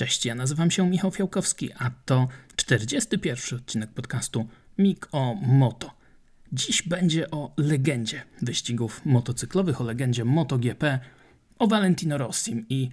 Cześć, 0.00 0.26
ja 0.26 0.34
nazywam 0.34 0.70
się 0.70 0.90
Michał 0.90 1.10
Fiałkowski, 1.10 1.72
a 1.78 1.90
to 2.04 2.28
41 2.56 3.58
odcinek 3.58 3.90
podcastu 3.90 4.48
Mik 4.78 5.08
o 5.12 5.34
Moto. 5.34 5.94
Dziś 6.52 6.82
będzie 6.82 7.30
o 7.30 7.52
legendzie 7.56 8.22
wyścigów 8.42 9.06
motocyklowych, 9.06 9.80
o 9.80 9.84
legendzie 9.84 10.24
MotoGP, 10.24 10.98
o 11.58 11.66
Valentino 11.66 12.18
Rossim 12.18 12.66
i 12.68 12.90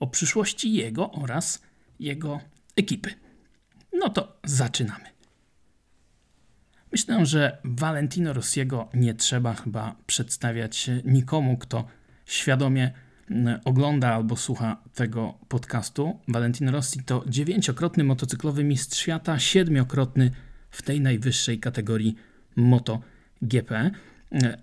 o 0.00 0.06
przyszłości 0.06 0.72
jego 0.72 1.12
oraz 1.12 1.62
jego 2.00 2.40
ekipy. 2.76 3.10
No 3.92 4.08
to 4.08 4.38
zaczynamy. 4.44 5.04
Myślę, 6.92 7.26
że 7.26 7.58
Valentino 7.64 8.32
Rossiego 8.32 8.88
nie 8.94 9.14
trzeba 9.14 9.54
chyba 9.54 9.96
przedstawiać 10.06 10.90
nikomu, 11.04 11.58
kto 11.58 11.86
świadomie 12.26 13.05
ogląda 13.64 14.14
albo 14.14 14.36
słucha 14.36 14.76
tego 14.94 15.34
podcastu. 15.48 16.18
Valentino 16.28 16.72
Rossi 16.72 17.02
to 17.02 17.24
dziewięciokrotny 17.28 18.04
motocyklowy 18.04 18.64
mistrz 18.64 18.98
świata, 18.98 19.38
siedmiokrotny 19.38 20.30
w 20.70 20.82
tej 20.82 21.00
najwyższej 21.00 21.58
kategorii 21.58 22.16
MotoGP. 22.56 23.90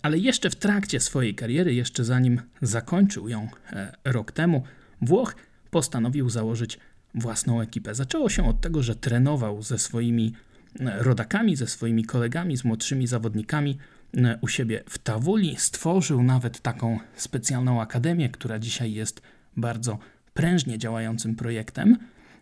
Ale 0.01 0.17
jeszcze 0.17 0.49
w 0.49 0.55
trakcie 0.55 0.99
swojej 0.99 1.35
kariery, 1.35 1.73
jeszcze 1.73 2.03
zanim 2.03 2.41
zakończył 2.61 3.29
ją 3.29 3.47
e, 3.71 3.93
rok 4.03 4.31
temu, 4.31 4.63
Włoch 5.01 5.35
postanowił 5.71 6.29
założyć 6.29 6.79
własną 7.15 7.61
ekipę. 7.61 7.95
Zaczęło 7.95 8.29
się 8.29 8.49
od 8.49 8.61
tego, 8.61 8.83
że 8.83 8.95
trenował 8.95 9.63
ze 9.63 9.79
swoimi 9.79 10.33
e, 10.79 11.03
rodakami, 11.03 11.55
ze 11.55 11.67
swoimi 11.67 12.05
kolegami, 12.05 12.57
z 12.57 12.63
młodszymi 12.63 13.07
zawodnikami 13.07 13.71
E, 13.71 13.92
u 14.41 14.47
siebie 14.47 14.83
w 14.89 14.97
Tawuli. 14.97 15.55
Stworzył 15.57 16.23
nawet 16.23 16.61
taką 16.61 16.99
specjalną 17.15 17.81
akademię, 17.81 18.29
która 18.29 18.59
dzisiaj 18.59 18.93
jest 18.93 19.21
bardzo 19.57 19.99
prężnie 20.33 20.77
działającym 20.77 21.35
projektem. 21.35 21.97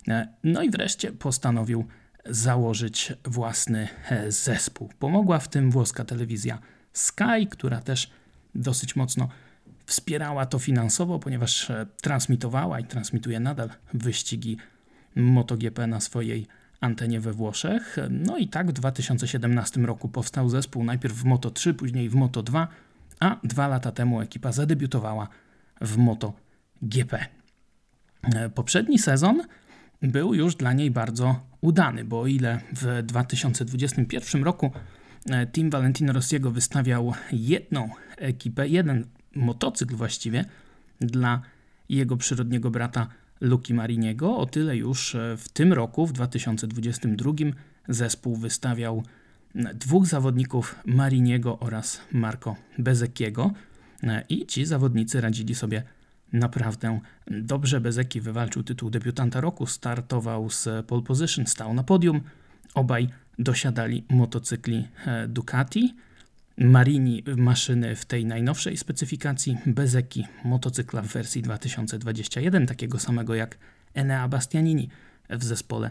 E, 0.08 0.28
no 0.44 0.62
i 0.62 0.70
wreszcie 0.70 1.12
postanowił 1.12 1.86
założyć 2.26 3.12
własny 3.24 3.88
e, 4.10 4.32
zespół. 4.32 4.90
Pomogła 4.98 5.38
w 5.38 5.48
tym 5.48 5.70
włoska 5.70 6.04
telewizja 6.04 6.58
Sky, 6.92 7.46
która 7.50 7.80
też 7.80 8.10
dosyć 8.54 8.96
mocno 8.96 9.28
wspierała 9.86 10.46
to 10.46 10.58
finansowo, 10.58 11.18
ponieważ 11.18 11.72
transmitowała 12.02 12.80
i 12.80 12.84
transmituje 12.84 13.40
nadal 13.40 13.70
wyścigi 13.94 14.56
MotoGP 15.14 15.86
na 15.86 16.00
swojej 16.00 16.46
antenie 16.82 17.20
we 17.20 17.32
Włoszech. 17.32 17.96
No 18.10 18.36
i 18.36 18.48
tak 18.48 18.68
w 18.68 18.72
2017 18.72 19.80
roku 19.80 20.08
powstał 20.08 20.48
zespół 20.48 20.84
najpierw 20.84 21.14
w 21.14 21.24
Moto 21.24 21.50
3, 21.50 21.74
później 21.74 22.08
w 22.08 22.14
Moto 22.14 22.42
2, 22.42 22.68
a 23.20 23.36
dwa 23.44 23.68
lata 23.68 23.92
temu 23.92 24.20
ekipa 24.20 24.52
zadebiutowała 24.52 25.28
w 25.80 25.96
Moto 25.96 26.32
GP. 26.82 27.26
Poprzedni 28.54 28.98
sezon 28.98 29.42
był 30.02 30.34
już 30.34 30.54
dla 30.54 30.72
niej 30.72 30.90
bardzo 30.90 31.40
udany, 31.60 32.04
bo 32.04 32.20
o 32.20 32.26
ile 32.26 32.60
w 32.72 33.02
2021 33.02 34.44
roku 34.44 34.70
e, 35.30 35.46
Team 35.46 35.70
Valentino 35.70 36.12
Rossiego 36.12 36.50
wystawiał 36.50 37.12
jedną 37.32 37.90
ekipę, 38.16 38.68
jeden 38.68 39.06
motocykl 39.34 39.96
właściwie 39.96 40.44
dla 41.00 41.42
jego 41.88 42.16
przyrodniego 42.16 42.70
brata 42.70 43.06
Luki 43.42 43.74
Mariniego. 43.74 44.36
O 44.36 44.46
tyle 44.46 44.76
już 44.76 45.14
e, 45.14 45.36
w 45.36 45.48
tym 45.48 45.72
roku, 45.72 46.06
w 46.06 46.12
2022, 46.12 47.32
zespół 47.88 48.36
wystawiał 48.36 49.02
dwóch 49.74 50.06
zawodników 50.06 50.76
Mariniego 50.86 51.58
oraz 51.58 52.00
Marco 52.12 52.56
Bezekiego 52.78 53.50
e, 54.02 54.24
i 54.28 54.46
ci 54.46 54.64
zawodnicy 54.64 55.20
radzili 55.20 55.54
sobie 55.54 55.82
naprawdę 56.32 57.00
dobrze. 57.26 57.80
Bezeki 57.80 58.20
wywalczył 58.20 58.62
tytuł 58.62 58.90
debiutanta 58.90 59.40
roku, 59.40 59.66
startował 59.66 60.50
z 60.50 60.86
pole 60.86 61.02
position, 61.02 61.46
stał 61.46 61.74
na 61.74 61.82
podium. 61.82 62.20
Obaj 62.74 63.08
dosiadali 63.38 64.04
motocykli 64.10 64.88
e, 65.06 65.28
Ducati. 65.28 65.94
Marini 66.56 67.24
maszyny 67.36 67.96
w 67.96 68.04
tej 68.04 68.26
najnowszej 68.26 68.76
specyfikacji, 68.76 69.58
Bezeki 69.66 70.26
motocykla 70.44 71.02
w 71.02 71.06
wersji 71.06 71.42
2021, 71.42 72.66
takiego 72.66 72.98
samego 72.98 73.34
jak 73.34 73.58
Enea 73.94 74.28
Bastianini 74.28 74.88
w 75.30 75.44
zespole 75.44 75.90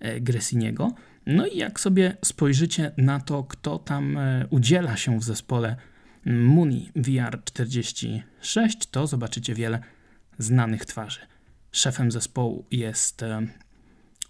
e, 0.00 0.20
Gressiniego. 0.20 0.92
No 1.26 1.46
i 1.46 1.56
jak 1.58 1.80
sobie 1.80 2.16
spojrzycie 2.24 2.92
na 2.96 3.20
to, 3.20 3.44
kto 3.44 3.78
tam 3.78 4.18
e, 4.18 4.46
udziela 4.50 4.96
się 4.96 5.18
w 5.20 5.24
zespole 5.24 5.76
Muni 6.26 6.90
VR46, 6.96 8.20
to 8.90 9.06
zobaczycie 9.06 9.54
wiele 9.54 9.80
znanych 10.38 10.84
twarzy. 10.84 11.20
Szefem 11.72 12.10
zespołu 12.12 12.64
jest 12.70 13.22
e, 13.22 13.46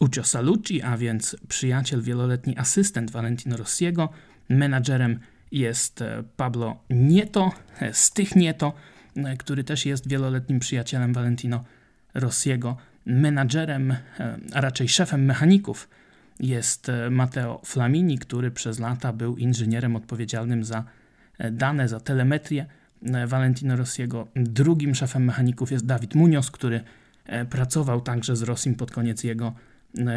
Ucio 0.01 0.25
Salucci, 0.25 0.83
a 0.83 0.97
więc 0.97 1.37
przyjaciel, 1.49 2.03
wieloletni 2.03 2.59
asystent 2.59 3.11
Valentino 3.11 3.57
Rossiego, 3.57 4.09
menadżerem 4.49 5.21
jest 5.53 6.03
e, 6.03 6.23
Pablo 6.37 6.77
Nieto, 6.91 7.53
e, 7.81 7.95
z 7.95 8.11
tych 8.11 8.37
Nieto, 8.37 8.73
e, 9.17 9.37
który 9.37 9.65
też 9.65 9.87
jest 9.87 10.09
wieloletnim 10.09 10.61
przyjacielem 10.61 11.13
Valentino 11.13 11.65
Rossiego. 12.15 12.77
Menadżerem, 13.07 13.97
a 14.53 14.61
raczej 14.61 14.89
szefem 14.89 15.25
mechaników 15.25 15.89
jest 16.41 16.91
Matteo 17.11 17.61
Flamini, 17.65 18.19
który 18.19 18.51
przez 18.51 18.79
lata 18.79 19.13
był 19.13 19.37
inżynierem 19.37 19.97
odpowiedzialnym 19.97 20.65
za 20.65 20.85
dane, 21.53 21.89
za 21.89 22.01
telemetrię 22.01 22.67
Valentino 23.27 23.77
Rossiego. 23.77 24.29
Drugim 24.37 24.95
szefem 24.95 25.25
mechaników 25.25 25.73
jest 25.73 25.87
Dawid 25.87 26.15
Munoz, 26.15 26.51
który 26.51 26.81
pracował 27.51 28.01
także 28.01 28.37
z 28.37 28.43
Rossim 28.43 28.75
pod 28.75 28.91
koniec 28.91 29.25
jego 29.25 29.53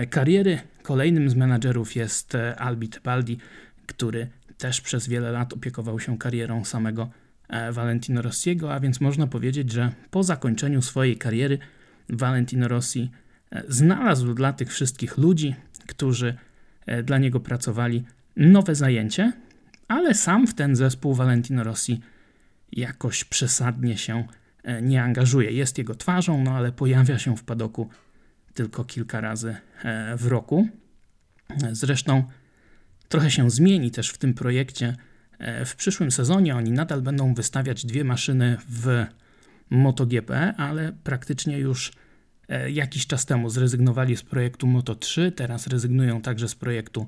kariery. 0.09 0.59
Kolejnym 0.83 1.29
z 1.29 1.35
menadżerów 1.35 1.95
jest 1.95 2.37
Albit 2.57 2.99
Baldi, 3.03 3.37
który 3.85 4.27
też 4.59 4.81
przez 4.81 5.07
wiele 5.07 5.31
lat 5.31 5.53
opiekował 5.53 5.99
się 5.99 6.17
karierą 6.17 6.65
samego 6.65 7.09
e, 7.47 7.71
Valentino 7.71 8.21
Rossiego, 8.21 8.73
a 8.73 8.79
więc 8.79 9.01
można 9.01 9.27
powiedzieć, 9.27 9.71
że 9.71 9.91
po 10.11 10.23
zakończeniu 10.23 10.81
swojej 10.81 11.17
kariery 11.17 11.57
Valentino 12.09 12.67
Rossi 12.67 13.11
e, 13.51 13.63
znalazł 13.67 14.33
dla 14.33 14.53
tych 14.53 14.69
wszystkich 14.69 15.17
ludzi, 15.17 15.55
którzy 15.87 16.37
e, 16.85 17.03
dla 17.03 17.17
niego 17.17 17.39
pracowali, 17.39 18.03
nowe 18.35 18.75
zajęcie, 18.75 19.33
ale 19.87 20.13
sam 20.13 20.47
w 20.47 20.53
ten 20.53 20.75
zespół 20.75 21.13
Valentino 21.13 21.63
Rossi 21.63 22.01
jakoś 22.71 23.23
przesadnie 23.23 23.97
się 23.97 24.27
nie 24.81 25.03
angażuje. 25.03 25.51
Jest 25.51 25.77
jego 25.77 25.95
twarzą, 25.95 26.43
no 26.43 26.51
ale 26.51 26.71
pojawia 26.71 27.19
się 27.19 27.37
w 27.37 27.43
padoku 27.43 27.89
tylko 28.53 28.85
kilka 28.85 29.21
razy 29.21 29.55
w 30.17 30.27
roku. 30.27 30.67
Zresztą 31.71 32.23
trochę 33.09 33.31
się 33.31 33.49
zmieni 33.49 33.91
też 33.91 34.09
w 34.09 34.17
tym 34.17 34.33
projekcie. 34.33 34.95
E, 35.39 35.65
w 35.65 35.75
przyszłym 35.75 36.11
sezonie 36.11 36.55
oni 36.55 36.71
nadal 36.71 37.01
będą 37.01 37.33
wystawiać 37.33 37.85
dwie 37.85 38.03
maszyny 38.03 38.57
w 38.69 39.05
MotoGP, 39.69 40.53
ale 40.57 40.93
praktycznie 41.03 41.57
już 41.57 41.91
e, 42.49 42.71
jakiś 42.71 43.07
czas 43.07 43.25
temu 43.25 43.49
zrezygnowali 43.49 44.17
z 44.17 44.23
projektu 44.23 44.67
Moto 44.67 44.95
3, 44.95 45.31
teraz 45.31 45.67
rezygnują 45.67 46.21
także 46.21 46.47
z 46.47 46.55
projektu 46.55 47.07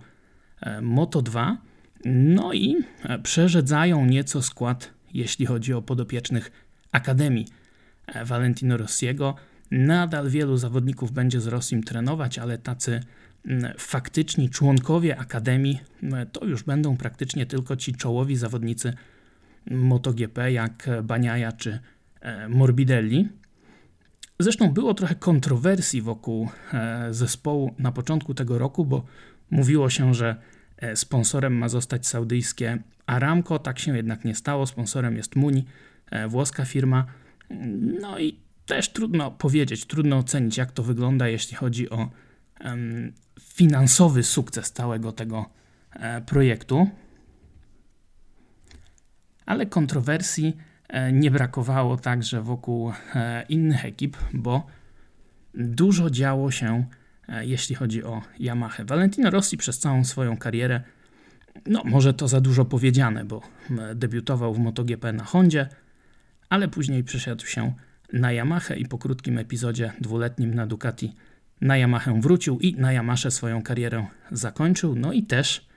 e, 0.61 0.81
Moto 0.81 1.21
2. 1.21 1.57
No 2.05 2.53
i 2.53 2.75
przerzedzają 3.23 4.05
nieco 4.05 4.41
skład, 4.41 4.93
jeśli 5.13 5.45
chodzi 5.45 5.73
o 5.73 5.81
podopiecznych 5.81 6.51
Akademii 6.91 7.47
Valentino 8.25 8.77
Rossiego. 8.77 9.35
Nadal 9.71 10.29
wielu 10.29 10.57
zawodników 10.57 11.11
będzie 11.11 11.41
z 11.41 11.47
Rossim 11.47 11.83
trenować, 11.83 12.39
ale 12.39 12.57
tacy 12.57 13.03
faktyczni 13.77 14.49
członkowie 14.49 15.19
Akademii 15.19 15.79
to 16.31 16.45
już 16.45 16.63
będą 16.63 16.97
praktycznie 16.97 17.45
tylko 17.45 17.75
ci 17.75 17.93
czołowi 17.93 18.35
zawodnicy 18.35 18.93
MotoGP 19.71 20.51
jak 20.51 20.89
Baniaja 21.03 21.51
czy 21.51 21.79
e, 22.21 22.49
Morbidelli. 22.49 23.29
Zresztą 24.39 24.71
było 24.71 24.93
trochę 24.93 25.15
kontrowersji 25.15 26.01
wokół 26.01 26.49
e, 26.73 27.07
zespołu 27.13 27.75
na 27.79 27.91
początku 27.91 28.33
tego 28.33 28.57
roku, 28.57 28.85
bo 28.85 29.05
mówiło 29.49 29.89
się, 29.89 30.13
że 30.13 30.35
e, 30.77 30.95
sponsorem 30.95 31.57
ma 31.57 31.69
zostać 31.69 32.07
saudyjskie 32.07 32.77
Aramco. 33.05 33.59
Tak 33.59 33.79
się 33.79 33.95
jednak 33.95 34.25
nie 34.25 34.35
stało. 34.35 34.67
Sponsorem 34.67 35.17
jest 35.17 35.35
Muni, 35.35 35.65
włoska 36.29 36.65
firma. 36.65 37.05
No 38.01 38.19
i 38.19 38.39
też 38.65 38.89
trudno 38.89 39.31
powiedzieć, 39.31 39.85
trudno 39.85 40.17
ocenić, 40.17 40.57
jak 40.57 40.71
to 40.71 40.83
wygląda, 40.83 41.27
jeśli 41.27 41.55
chodzi 41.55 41.89
o 41.89 42.09
finansowy 43.39 44.23
sukces 44.23 44.71
całego 44.71 45.11
tego 45.11 45.45
e, 45.93 46.21
projektu. 46.21 46.87
Ale 49.45 49.65
kontrowersji 49.65 50.57
e, 50.87 51.11
nie 51.11 51.31
brakowało 51.31 51.97
także 51.97 52.41
wokół 52.41 52.91
e, 53.15 53.45
innych 53.49 53.85
ekip, 53.85 54.17
bo 54.33 54.67
dużo 55.53 56.09
działo 56.09 56.51
się, 56.51 56.85
jeśli 57.41 57.75
chodzi 57.75 58.03
o 58.03 58.21
Yamaha. 58.39 58.83
Valentino 58.85 59.29
Rossi 59.29 59.57
przez 59.57 59.79
całą 59.79 60.05
swoją 60.05 60.37
karierę, 60.37 60.81
no 61.65 61.81
może 61.85 62.13
to 62.13 62.27
za 62.27 62.41
dużo 62.41 62.65
powiedziane, 62.65 63.25
bo 63.25 63.41
debiutował 63.95 64.53
w 64.53 64.59
MotoGP 64.59 65.13
na 65.13 65.23
Hondzie, 65.23 65.69
ale 66.49 66.67
później 66.67 67.03
przeszedł 67.03 67.45
się 67.45 67.73
na 68.13 68.31
Yamaha 68.31 68.75
i 68.75 68.85
po 68.85 68.97
krótkim 68.97 69.37
epizodzie 69.37 69.91
dwuletnim 70.01 70.53
na 70.53 70.67
Ducati 70.67 71.15
na 71.61 71.77
Yamaha 71.77 72.13
wrócił 72.13 72.59
i 72.59 72.75
na 72.75 72.91
Yamasze 72.91 73.31
swoją 73.31 73.63
karierę 73.63 74.07
zakończył. 74.31 74.95
No 74.95 75.13
i 75.13 75.23
też 75.23 75.67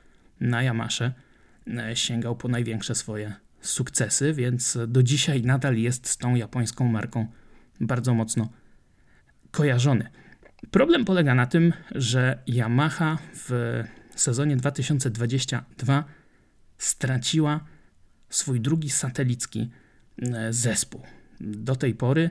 na 0.40 0.62
Yamasze 0.62 1.12
e, 1.66 1.96
sięgał 1.96 2.36
po 2.36 2.48
największe 2.48 2.94
swoje 2.94 3.34
sukcesy, 3.60 4.32
więc 4.32 4.78
do 4.86 5.02
dzisiaj 5.02 5.42
nadal 5.42 5.76
jest 5.76 6.08
z 6.08 6.16
tą 6.16 6.34
japońską 6.34 6.88
marką 6.88 7.26
bardzo 7.80 8.14
mocno 8.14 8.48
kojarzony. 9.50 10.10
Problem 10.70 11.04
polega 11.04 11.34
na 11.34 11.46
tym, 11.46 11.72
że 11.94 12.38
Yamaha 12.46 13.18
w 13.34 13.82
sezonie 14.16 14.56
2022 14.56 16.04
straciła 16.78 17.60
swój 18.28 18.60
drugi 18.60 18.90
satelicki 18.90 19.70
e, 20.22 20.52
zespół. 20.52 21.02
Do 21.40 21.76
tej 21.76 21.94
pory, 21.94 22.30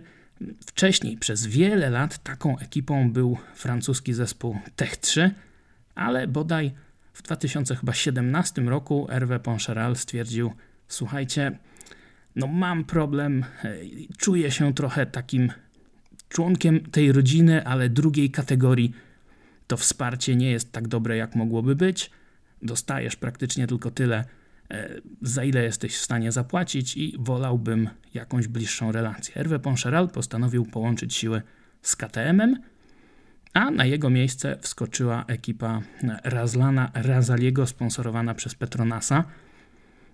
wcześniej 0.65 1.17
przez 1.17 1.45
wiele 1.47 1.89
lat 1.89 2.23
taką 2.23 2.57
ekipą 2.57 3.11
był 3.11 3.37
francuski 3.55 4.13
zespół 4.13 4.57
Tech 4.75 4.97
3, 4.97 5.31
ale 5.95 6.27
bodaj 6.27 6.71
w 7.13 7.21
2017 7.21 8.61
roku 8.61 9.07
Hervé 9.09 9.39
Poncharal 9.39 9.95
stwierdził: 9.95 10.53
Słuchajcie, 10.87 11.57
no 12.35 12.47
mam 12.47 12.83
problem, 12.83 13.45
e, 13.63 13.75
czuję 14.17 14.51
się 14.51 14.73
trochę 14.73 15.05
takim 15.05 15.51
członkiem 16.29 16.79
tej 16.79 17.11
rodziny, 17.11 17.65
ale 17.65 17.89
drugiej 17.89 18.31
kategorii. 18.31 18.93
To 19.67 19.77
wsparcie 19.77 20.35
nie 20.35 20.51
jest 20.51 20.71
tak 20.71 20.87
dobre, 20.87 21.17
jak 21.17 21.35
mogłoby 21.35 21.75
być. 21.75 22.11
Dostajesz 22.61 23.15
praktycznie 23.15 23.67
tylko 23.67 23.91
tyle, 23.91 24.25
za 25.21 25.43
ile 25.43 25.63
jesteś 25.63 25.95
w 25.95 26.01
stanie 26.01 26.31
zapłacić, 26.31 26.97
i 26.97 27.15
wolałbym 27.19 27.89
jakąś 28.13 28.47
bliższą 28.47 28.91
relację. 28.91 29.33
Hervé 29.33 29.59
Poncharal 29.59 30.09
postanowił 30.09 30.65
połączyć 30.65 31.13
siły 31.13 31.41
z 31.81 31.95
KTM-em, 31.95 32.57
a 33.53 33.71
na 33.71 33.85
jego 33.85 34.09
miejsce 34.09 34.57
wskoczyła 34.61 35.25
ekipa 35.27 35.81
Razlana 36.23 36.91
Razaliego, 36.93 37.67
sponsorowana 37.67 38.33
przez 38.33 38.55
Petronasa. 38.55 39.23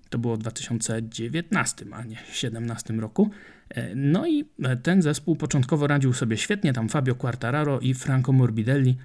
To 0.10 0.18
było 0.18 0.36
w 0.36 0.40
2019, 0.40 1.86
a 1.92 2.04
nie 2.04 2.16
2017 2.16 2.94
roku. 2.94 3.30
E, 3.70 3.96
no 3.96 4.28
i 4.28 4.46
e, 4.64 4.78
ten 4.78 5.02
zespół 5.02 5.36
początkowo 5.36 5.88
radził 5.88 6.14
sobie 6.14 6.38
świetnie. 6.38 6.74
Tam 6.74 6.90
Fabio 6.90 7.16
Quartararo 7.16 7.80
i 7.80 7.94
Franco 7.94 8.32
Morbidelli 8.32 8.98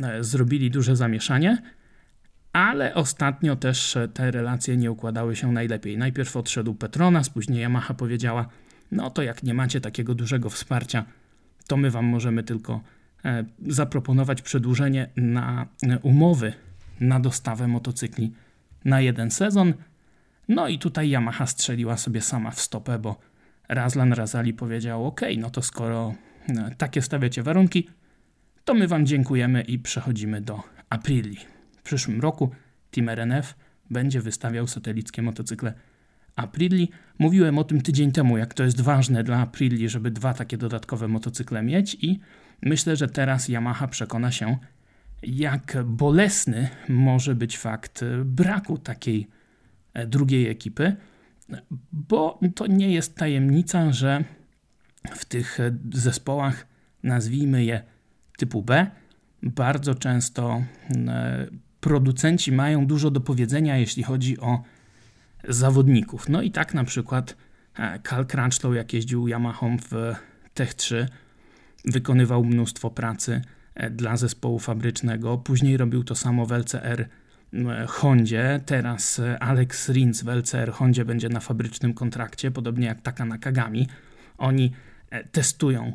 e, 0.00 0.24
zrobili 0.24 0.70
duże 0.70 0.96
zamieszanie, 0.96 1.62
ale 2.56 2.94
ostatnio 2.94 3.56
też 3.56 3.98
te 4.14 4.30
relacje 4.30 4.76
nie 4.76 4.92
układały 4.92 5.36
się 5.36 5.52
najlepiej. 5.52 5.98
Najpierw 5.98 6.36
odszedł 6.36 6.74
Petronas, 6.74 7.30
później 7.30 7.62
Yamaha 7.62 7.94
powiedziała: 7.94 8.48
No 8.92 9.10
to 9.10 9.22
jak 9.22 9.42
nie 9.42 9.54
macie 9.54 9.80
takiego 9.80 10.14
dużego 10.14 10.50
wsparcia, 10.50 11.04
to 11.66 11.76
my 11.76 11.90
wam 11.90 12.04
możemy 12.04 12.42
tylko 12.42 12.80
zaproponować 13.66 14.42
przedłużenie 14.42 15.08
na 15.16 15.66
umowy 16.02 16.52
na 17.00 17.20
dostawę 17.20 17.68
motocykli 17.68 18.32
na 18.84 19.00
jeden 19.00 19.30
sezon. 19.30 19.74
No 20.48 20.68
i 20.68 20.78
tutaj 20.78 21.10
Yamaha 21.10 21.46
strzeliła 21.46 21.96
sobie 21.96 22.20
sama 22.20 22.50
w 22.50 22.60
stopę, 22.60 22.98
bo 22.98 23.16
Razlan 23.68 24.12
Razali 24.12 24.54
powiedział: 24.54 25.06
OK, 25.06 25.20
no 25.38 25.50
to 25.50 25.62
skoro 25.62 26.14
e, 26.48 26.74
takie 26.78 27.02
stawiacie 27.02 27.42
warunki, 27.42 27.88
to 28.64 28.74
my 28.74 28.88
Wam 28.88 29.06
dziękujemy 29.06 29.62
i 29.62 29.78
przechodzimy 29.78 30.40
do 30.40 30.62
Aprili. 30.90 31.55
Przyszłym 31.86 32.20
roku 32.20 32.50
Team 32.90 33.08
RNF 33.08 33.54
będzie 33.90 34.20
wystawiał 34.20 34.66
satelickie 34.66 35.22
motocykle 35.22 35.74
Aprili. 36.36 36.90
Mówiłem 37.18 37.58
o 37.58 37.64
tym 37.64 37.80
tydzień 37.80 38.12
temu, 38.12 38.38
jak 38.38 38.54
to 38.54 38.64
jest 38.64 38.80
ważne 38.80 39.24
dla 39.24 39.38
Aprili, 39.38 39.88
żeby 39.88 40.10
dwa 40.10 40.34
takie 40.34 40.56
dodatkowe 40.58 41.08
motocykle 41.08 41.62
mieć 41.62 41.96
i 42.00 42.20
myślę, 42.62 42.96
że 42.96 43.08
teraz 43.08 43.48
Yamaha 43.48 43.88
przekona 43.88 44.32
się, 44.32 44.58
jak 45.22 45.76
bolesny 45.84 46.68
może 46.88 47.34
być 47.34 47.58
fakt 47.58 48.04
braku 48.24 48.78
takiej 48.78 49.28
e, 49.94 50.06
drugiej 50.06 50.48
ekipy 50.48 50.96
bo 51.92 52.40
to 52.54 52.66
nie 52.66 52.92
jest 52.92 53.16
tajemnica, 53.16 53.92
że 53.92 54.24
w 55.10 55.24
tych 55.24 55.58
zespołach, 55.94 56.66
nazwijmy 57.02 57.64
je 57.64 57.82
typu 58.38 58.62
B, 58.62 58.86
bardzo 59.42 59.94
często 59.94 60.62
e, 60.96 61.46
producenci 61.86 62.52
mają 62.52 62.86
dużo 62.86 63.10
do 63.10 63.20
powiedzenia, 63.20 63.76
jeśli 63.76 64.02
chodzi 64.02 64.40
o 64.40 64.62
zawodników. 65.48 66.28
No 66.28 66.42
i 66.42 66.50
tak 66.50 66.74
na 66.74 66.84
przykład 66.84 67.36
Carl 68.08 68.22
e, 68.22 68.24
Crunchlow, 68.24 68.74
jak 68.74 68.92
jeździł 68.92 69.28
Yamaha 69.28 69.66
w 69.90 70.14
Tech 70.54 70.74
3, 70.74 71.08
wykonywał 71.84 72.44
mnóstwo 72.44 72.90
pracy 72.90 73.42
e, 73.74 73.90
dla 73.90 74.16
zespołu 74.16 74.58
fabrycznego. 74.58 75.38
Później 75.38 75.76
robił 75.76 76.04
to 76.04 76.14
samo 76.14 76.46
w 76.46 76.52
LCR 76.52 77.08
Hondzie. 77.88 78.60
Teraz 78.66 79.18
e, 79.18 79.38
Alex 79.38 79.88
Rins 79.88 80.22
w 80.22 80.28
LCR 80.28 80.72
Hondzie 80.72 81.04
będzie 81.04 81.28
na 81.28 81.40
fabrycznym 81.40 81.94
kontrakcie, 81.94 82.50
podobnie 82.50 82.86
jak 82.86 83.00
Taka 83.00 83.24
Nakagami. 83.24 83.88
Oni 84.38 84.72
testują 85.32 85.92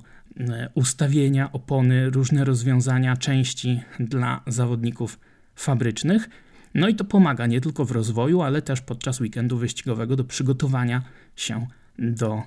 ustawienia, 0.74 1.52
opony, 1.52 2.10
różne 2.10 2.46
rozwiązania, 2.46 3.18
części 3.18 3.82
dla 4.00 4.42
zawodników 4.48 5.20
fabrycznych. 5.56 6.30
No 6.74 6.88
i 6.88 6.96
to 6.96 7.04
pomaga 7.04 7.48
nie 7.48 7.62
tylko 7.62 7.86
w 7.86 7.92
rozwoju, 7.92 8.42
ale 8.42 8.62
też 8.62 8.82
podczas 8.82 9.22
weekendu 9.22 9.58
wyścigowego 9.58 10.16
do 10.16 10.24
przygotowania 10.24 11.02
się 11.36 11.68
do 12.00 12.44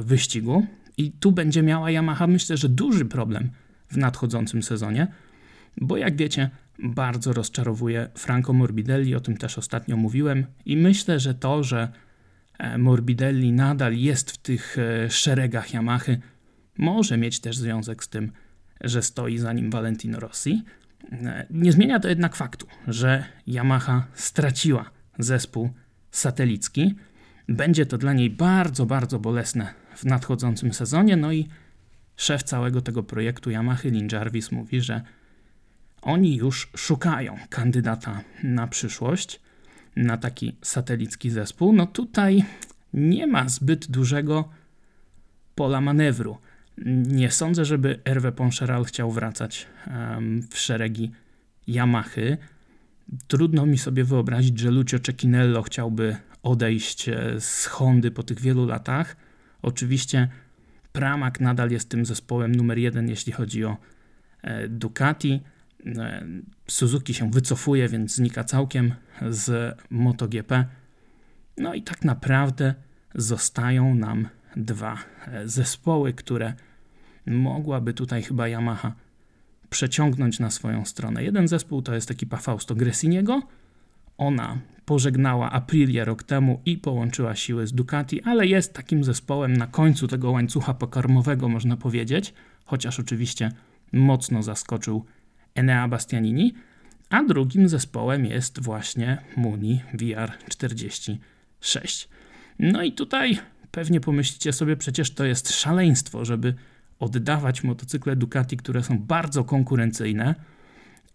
wyścigu. 0.00 0.66
I 0.96 1.12
tu 1.12 1.32
będzie 1.32 1.62
miała 1.62 1.90
Yamaha, 1.90 2.26
myślę, 2.26 2.56
że 2.56 2.68
duży 2.68 3.04
problem 3.04 3.50
w 3.88 3.96
nadchodzącym 3.96 4.62
sezonie, 4.62 5.06
bo 5.76 5.96
jak 5.96 6.16
wiecie, 6.16 6.50
bardzo 6.78 7.32
rozczarowuje 7.32 8.08
Franco 8.14 8.52
Morbidelli, 8.52 9.14
o 9.14 9.20
tym 9.20 9.36
też 9.36 9.58
ostatnio 9.58 9.96
mówiłem, 9.96 10.46
i 10.64 10.76
myślę, 10.76 11.20
że 11.20 11.34
to, 11.34 11.64
że 11.64 11.88
e, 12.58 12.78
Morbidelli 12.78 13.52
nadal 13.52 13.94
jest 13.94 14.30
w 14.30 14.36
tych 14.36 14.76
e, 14.78 15.10
szeregach 15.10 15.74
Yamahy, 15.74 16.20
może 16.78 17.16
mieć 17.16 17.40
też 17.40 17.56
związek 17.56 18.04
z 18.04 18.08
tym, 18.08 18.32
że 18.80 19.02
stoi 19.02 19.38
za 19.38 19.52
nim 19.52 19.70
Valentino 19.70 20.20
Rossi. 20.20 20.62
E, 21.12 21.46
nie 21.50 21.72
zmienia 21.72 22.00
to 22.00 22.08
jednak 22.08 22.36
faktu, 22.36 22.66
że 22.88 23.24
Yamaha 23.46 24.06
straciła 24.14 24.90
zespół 25.18 25.70
satelicki. 26.10 26.94
Będzie 27.48 27.86
to 27.86 27.98
dla 27.98 28.12
niej 28.12 28.30
bardzo, 28.30 28.86
bardzo 28.86 29.18
bolesne 29.18 29.74
w 29.96 30.04
nadchodzącym 30.04 30.72
sezonie. 30.72 31.16
No 31.16 31.32
i 31.32 31.48
szef 32.16 32.42
całego 32.42 32.80
tego 32.80 33.02
projektu 33.02 33.50
Yamaha, 33.50 33.88
Lin 33.88 34.08
Jarvis, 34.12 34.52
mówi, 34.52 34.80
że 34.80 35.02
oni 36.02 36.36
już 36.36 36.70
szukają 36.76 37.38
kandydata 37.48 38.20
na 38.42 38.66
przyszłość, 38.66 39.40
na 39.96 40.16
taki 40.16 40.56
satelicki 40.62 41.30
zespół. 41.30 41.72
No 41.72 41.86
tutaj 41.86 42.44
nie 42.94 43.26
ma 43.26 43.48
zbyt 43.48 43.90
dużego 43.90 44.48
pola 45.54 45.80
manewru. 45.80 46.38
Nie 47.06 47.30
sądzę, 47.30 47.64
żeby 47.64 48.00
Hervé 48.04 48.32
Poncharal 48.32 48.84
chciał 48.84 49.10
wracać 49.10 49.66
w 50.50 50.58
szeregi 50.58 51.10
Yamahy. 51.68 52.38
Trudno 53.28 53.66
mi 53.66 53.78
sobie 53.78 54.04
wyobrazić, 54.04 54.58
że 54.58 54.70
Lucio 54.70 54.98
Cecchinello 54.98 55.62
chciałby 55.62 56.16
odejść 56.42 57.08
e, 57.08 57.40
z 57.40 57.66
Hondy 57.66 58.10
po 58.10 58.22
tych 58.22 58.40
wielu 58.40 58.66
latach. 58.66 59.16
Oczywiście 59.62 60.28
Pramac 60.92 61.40
nadal 61.40 61.70
jest 61.70 61.88
tym 61.88 62.06
zespołem 62.06 62.54
numer 62.54 62.78
jeden, 62.78 63.08
jeśli 63.08 63.32
chodzi 63.32 63.64
o 63.64 63.76
e, 64.42 64.68
Ducati. 64.68 65.40
E, 65.86 66.26
Suzuki 66.68 67.14
się 67.14 67.30
wycofuje, 67.30 67.88
więc 67.88 68.14
znika 68.14 68.44
całkiem 68.44 68.94
z 69.30 69.76
MotoGP. 69.90 70.64
No 71.58 71.74
i 71.74 71.82
tak 71.82 72.04
naprawdę 72.04 72.74
zostają 73.14 73.94
nam 73.94 74.28
dwa 74.56 74.98
e, 75.26 75.48
zespoły, 75.48 76.12
które 76.12 76.54
mogłaby 77.26 77.94
tutaj 77.94 78.22
chyba 78.22 78.48
Yamaha 78.48 78.92
przeciągnąć 79.70 80.40
na 80.40 80.50
swoją 80.50 80.84
stronę. 80.84 81.24
Jeden 81.24 81.48
zespół 81.48 81.82
to 81.82 81.94
jest 81.94 82.10
ekipa 82.10 82.36
Fausto 82.36 82.74
Gressiniego. 82.74 83.42
Ona 84.18 84.58
pożegnała 84.84 85.50
Aprilię 85.50 86.04
rok 86.04 86.22
temu 86.22 86.60
i 86.66 86.78
połączyła 86.78 87.36
siły 87.36 87.66
z 87.66 87.72
Ducati, 87.72 88.22
ale 88.22 88.46
jest 88.46 88.74
takim 88.74 89.04
zespołem 89.04 89.56
na 89.56 89.66
końcu 89.66 90.08
tego 90.08 90.30
łańcucha 90.30 90.74
pokarmowego, 90.74 91.48
można 91.48 91.76
powiedzieć, 91.76 92.34
chociaż 92.64 93.00
oczywiście 93.00 93.52
mocno 93.92 94.42
zaskoczył 94.42 95.04
Enea 95.54 95.88
Bastianini, 95.88 96.54
a 97.10 97.22
drugim 97.22 97.68
zespołem 97.68 98.26
jest 98.26 98.62
właśnie 98.62 99.18
Muni 99.36 99.82
VR46. 99.94 102.08
No 102.58 102.82
i 102.82 102.92
tutaj 102.92 103.38
pewnie 103.74 104.00
pomyślicie 104.00 104.52
sobie, 104.52 104.76
przecież 104.76 105.14
to 105.14 105.24
jest 105.24 105.52
szaleństwo, 105.52 106.24
żeby 106.24 106.54
oddawać 106.98 107.64
motocykle 107.64 108.16
Ducati, 108.16 108.56
które 108.56 108.82
są 108.82 108.98
bardzo 108.98 109.44
konkurencyjne 109.44 110.34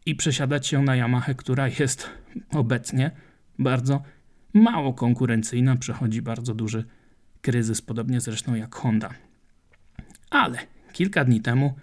i 0.05 0.15
przesiadać 0.15 0.67
się 0.67 0.83
na 0.83 0.95
Yamaha, 0.95 1.33
która 1.33 1.67
jest 1.67 2.09
obecnie 2.51 3.11
bardzo 3.59 4.01
mało 4.53 4.93
konkurencyjna, 4.93 5.75
przechodzi 5.75 6.21
bardzo 6.21 6.53
duży 6.53 6.85
kryzys, 7.41 7.81
podobnie 7.81 8.21
zresztą 8.21 8.55
jak 8.55 8.75
Honda. 8.75 9.09
Ale 10.29 10.57
kilka 10.93 11.25
dni 11.25 11.41
temu 11.41 11.73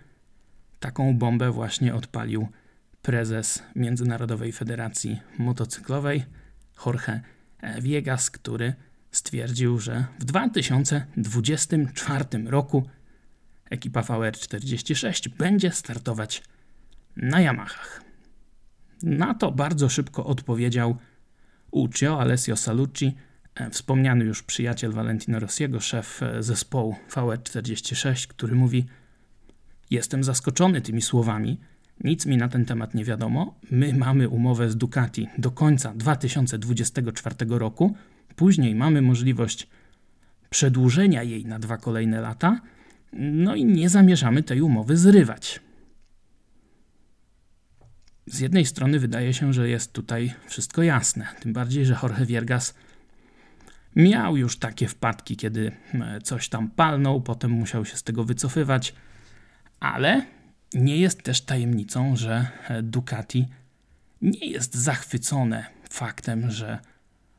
taką 0.80 1.18
bombę 1.18 1.50
właśnie 1.50 1.94
odpalił 1.94 2.48
prezes 3.02 3.62
Międzynarodowej 3.76 4.52
Federacji 4.52 5.20
Motocyklowej 5.38 6.24
Jorge 6.86 7.20
Viegas, 7.80 8.30
który 8.30 8.74
stwierdził, 9.16 9.78
że 9.78 10.04
w 10.18 10.24
2024 10.24 12.24
roku 12.46 12.88
ekipa 13.70 14.00
VR46 14.00 15.28
będzie 15.28 15.72
startować 15.72 16.42
na 17.16 17.40
Yamahach. 17.40 18.02
Na 19.02 19.34
to 19.34 19.52
bardzo 19.52 19.88
szybko 19.88 20.24
odpowiedział 20.24 20.96
Uccio 21.70 22.20
Alessio 22.20 22.56
Salucci, 22.56 23.16
e, 23.54 23.70
wspomniany 23.70 24.24
już 24.24 24.42
przyjaciel 24.42 24.92
Valentino 24.92 25.40
Rossiego, 25.40 25.80
szef 25.80 26.22
e, 26.22 26.42
zespołu 26.42 26.96
VR46, 27.10 28.26
który 28.26 28.54
mówi: 28.54 28.86
Jestem 29.90 30.24
zaskoczony 30.24 30.80
tymi 30.80 31.02
słowami. 31.02 31.60
Nic 32.04 32.26
mi 32.26 32.36
na 32.36 32.48
ten 32.48 32.64
temat 32.64 32.94
nie 32.94 33.04
wiadomo. 33.04 33.54
My 33.70 33.94
mamy 33.94 34.28
umowę 34.28 34.70
z 34.70 34.76
Ducati 34.76 35.28
do 35.38 35.50
końca 35.50 35.92
2024 35.94 37.36
roku. 37.48 37.96
Później 38.36 38.74
mamy 38.74 39.02
możliwość 39.02 39.68
przedłużenia 40.50 41.22
jej 41.22 41.46
na 41.46 41.58
dwa 41.58 41.76
kolejne 41.76 42.20
lata. 42.20 42.60
No 43.12 43.54
i 43.54 43.64
nie 43.64 43.88
zamierzamy 43.88 44.42
tej 44.42 44.60
umowy 44.60 44.96
zrywać. 44.96 45.60
Z 48.26 48.40
jednej 48.40 48.66
strony 48.66 48.98
wydaje 48.98 49.34
się, 49.34 49.52
że 49.52 49.68
jest 49.68 49.92
tutaj 49.92 50.34
wszystko 50.46 50.82
jasne, 50.82 51.26
tym 51.40 51.52
bardziej, 51.52 51.86
że 51.86 51.98
Jorge 52.02 52.26
Viergas 52.26 52.74
miał 53.96 54.36
już 54.36 54.58
takie 54.58 54.88
wpadki, 54.88 55.36
kiedy 55.36 55.72
e, 55.94 56.20
coś 56.20 56.48
tam 56.48 56.70
palnął, 56.70 57.20
potem 57.20 57.50
musiał 57.50 57.84
się 57.84 57.96
z 57.96 58.02
tego 58.02 58.24
wycofywać, 58.24 58.94
ale 59.80 60.26
nie 60.74 60.96
jest 60.96 61.22
też 61.22 61.40
tajemnicą, 61.40 62.16
że 62.16 62.46
e, 62.68 62.82
Ducati 62.82 63.48
nie 64.22 64.46
jest 64.46 64.74
zachwycone 64.74 65.66
faktem, 65.90 66.50
że 66.50 66.78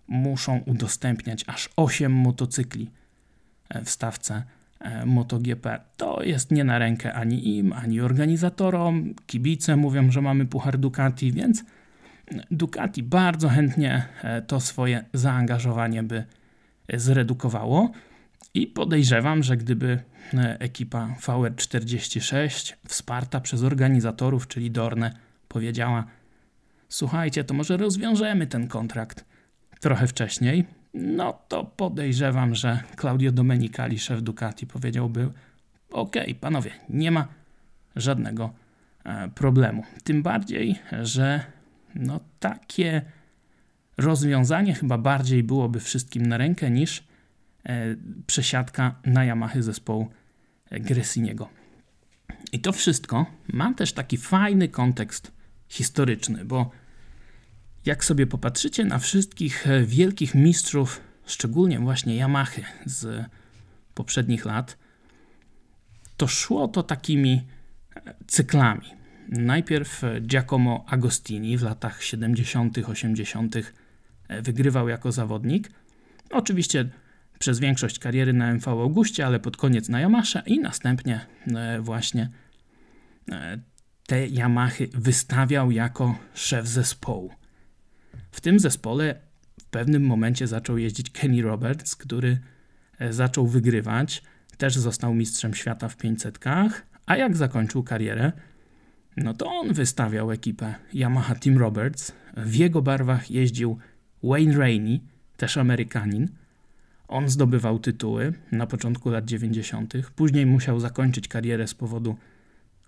muszą 0.08 0.60
udostępniać 0.66 1.44
aż 1.48 1.70
8 1.76 2.12
motocykli 2.12 2.92
e, 3.70 3.84
w 3.84 3.90
stawce 3.90 4.44
E, 4.80 5.06
MotoGP. 5.06 5.80
To 5.98 6.24
jest 6.24 6.52
nie 6.52 6.64
na 6.64 6.80
rękę 6.80 7.14
ani 7.14 7.58
im, 7.58 7.74
ani 7.74 8.02
organizatorom. 8.02 9.14
Kibice 9.28 9.76
mówią, 9.76 10.12
że 10.12 10.22
mamy 10.22 10.46
puchar 10.46 10.78
Ducati, 10.78 11.32
więc 11.32 11.64
Ducati 12.52 13.04
bardzo 13.04 13.50
chętnie 13.50 14.06
e, 14.24 14.42
to 14.42 14.60
swoje 14.60 15.04
zaangażowanie 15.14 16.04
by 16.04 16.24
zredukowało. 16.94 17.92
I 18.54 18.68
podejrzewam, 18.68 19.44
że 19.44 19.58
gdyby 19.58 20.00
e, 20.34 20.60
ekipa 20.60 21.16
VR46 21.22 22.74
wsparta 22.88 23.40
przez 23.40 23.64
organizatorów, 23.64 24.48
czyli 24.48 24.72
Dorne, 24.72 25.12
powiedziała: 25.48 26.06
Słuchajcie, 26.90 27.44
to 27.44 27.54
może 27.54 27.78
rozwiążemy 27.78 28.48
ten 28.48 28.68
kontrakt 28.68 29.26
trochę 29.80 30.08
wcześniej, 30.08 30.66
no 30.94 31.40
to 31.48 31.64
podejrzewam, 31.64 32.56
że 32.56 32.80
Claudio 33.00 33.32
Domenicali, 33.32 34.00
szef 34.00 34.22
Ducati, 34.22 34.68
powiedziałby: 34.68 35.30
OK, 35.92 36.16
panowie, 36.40 36.72
nie 36.90 37.12
ma 37.12 37.28
żadnego 37.96 38.54
e, 39.04 39.28
problemu. 39.28 39.84
Tym 40.04 40.24
bardziej, 40.24 40.80
że 41.02 41.44
no 41.96 42.20
takie 42.40 43.02
rozwiązanie 43.98 44.74
chyba 44.74 44.98
bardziej 44.98 45.44
byłoby 45.44 45.80
wszystkim 45.80 46.26
na 46.26 46.38
rękę 46.38 46.72
niż 46.72 47.04
e, 47.64 47.96
przesiadka 48.28 48.96
na 49.06 49.26
Yamahy 49.26 49.64
zespołu 49.64 50.10
Gressiniego. 50.72 51.50
I 52.52 52.60
to 52.60 52.72
wszystko 52.72 53.26
ma 53.48 53.74
też 53.74 53.94
taki 53.94 54.18
fajny 54.18 54.68
kontekst 54.68 55.32
historyczny, 55.68 56.46
bo 56.46 56.72
jak 57.88 58.06
sobie 58.06 58.28
popatrzycie 58.28 58.86
na 58.86 59.00
wszystkich 59.00 59.68
e, 59.68 59.84
wielkich 59.84 60.36
mistrzów, 60.36 61.02
szczególnie 61.26 61.80
właśnie 61.80 62.16
Yamahy 62.16 62.64
z 62.86 63.26
poprzednich 63.94 64.46
lat, 64.46 64.78
to 66.18 66.28
szło 66.28 66.68
to 66.68 66.84
takimi 66.84 67.48
e, 67.96 68.14
cyklami. 68.28 68.88
Najpierw 69.30 70.04
e, 70.04 70.22
Giacomo 70.22 70.86
Agostini 70.88 71.58
w 71.58 71.64
latach 71.64 72.04
70., 72.04 72.78
80. 72.78 73.56
wygrywał 74.42 74.90
jako 74.90 75.12
zawodnik. 75.12 75.70
Oczywiście 76.32 76.90
przez 77.40 77.60
większość 77.60 78.00
kariery 78.00 78.34
na 78.34 78.54
MV 78.54 78.68
Augustie, 78.68 79.26
ale 79.26 79.40
pod 79.40 79.58
koniec 79.58 79.90
na 79.90 80.00
Yamasze 80.00 80.44
i 80.46 80.60
następnie 80.60 81.26
właśnie 81.80 82.30
te 84.08 84.28
Yamahy 84.28 84.90
wystawiał 84.94 85.72
jako 85.72 86.18
szef 86.34 86.68
zespołu. 86.68 87.32
W 88.38 88.42
tym 88.42 88.60
zespole 88.60 89.16
w 89.60 89.66
pewnym 89.66 90.06
momencie 90.06 90.48
zaczął 90.48 90.78
jeździć 90.78 91.10
Kenny 91.10 91.42
Roberts, 91.42 91.96
który 91.96 92.40
e, 93.00 93.14
zaczął 93.14 93.48
wygrywać. 93.48 94.24
Też 94.58 94.78
został 94.78 95.14
mistrzem 95.14 95.54
świata 95.54 95.90
w 95.90 95.98
500, 95.98 96.40
a 97.06 97.18
jak 97.18 97.38
zakończył 97.38 97.84
karierę, 97.84 98.32
no 99.18 99.34
to 99.34 99.52
on 99.52 99.74
wystawiał 99.74 100.32
ekipę 100.32 100.76
Yamaha 100.94 101.36
Team 101.36 101.58
Roberts. 101.58 102.12
W 102.38 102.56
jego 102.56 102.82
barwach 102.82 103.32
jeździł 103.32 103.78
Wayne 104.24 104.58
Rainey, 104.58 105.02
też 105.38 105.58
Amerykanin. 105.58 106.28
On 107.08 107.30
zdobywał 107.30 107.80
tytuły 107.80 108.34
na 108.52 108.68
początku 108.68 109.10
lat 109.10 109.26
90., 109.26 109.94
później 110.16 110.46
musiał 110.46 110.80
zakończyć 110.80 111.28
karierę 111.28 111.68
z 111.68 111.74
powodu 111.74 112.16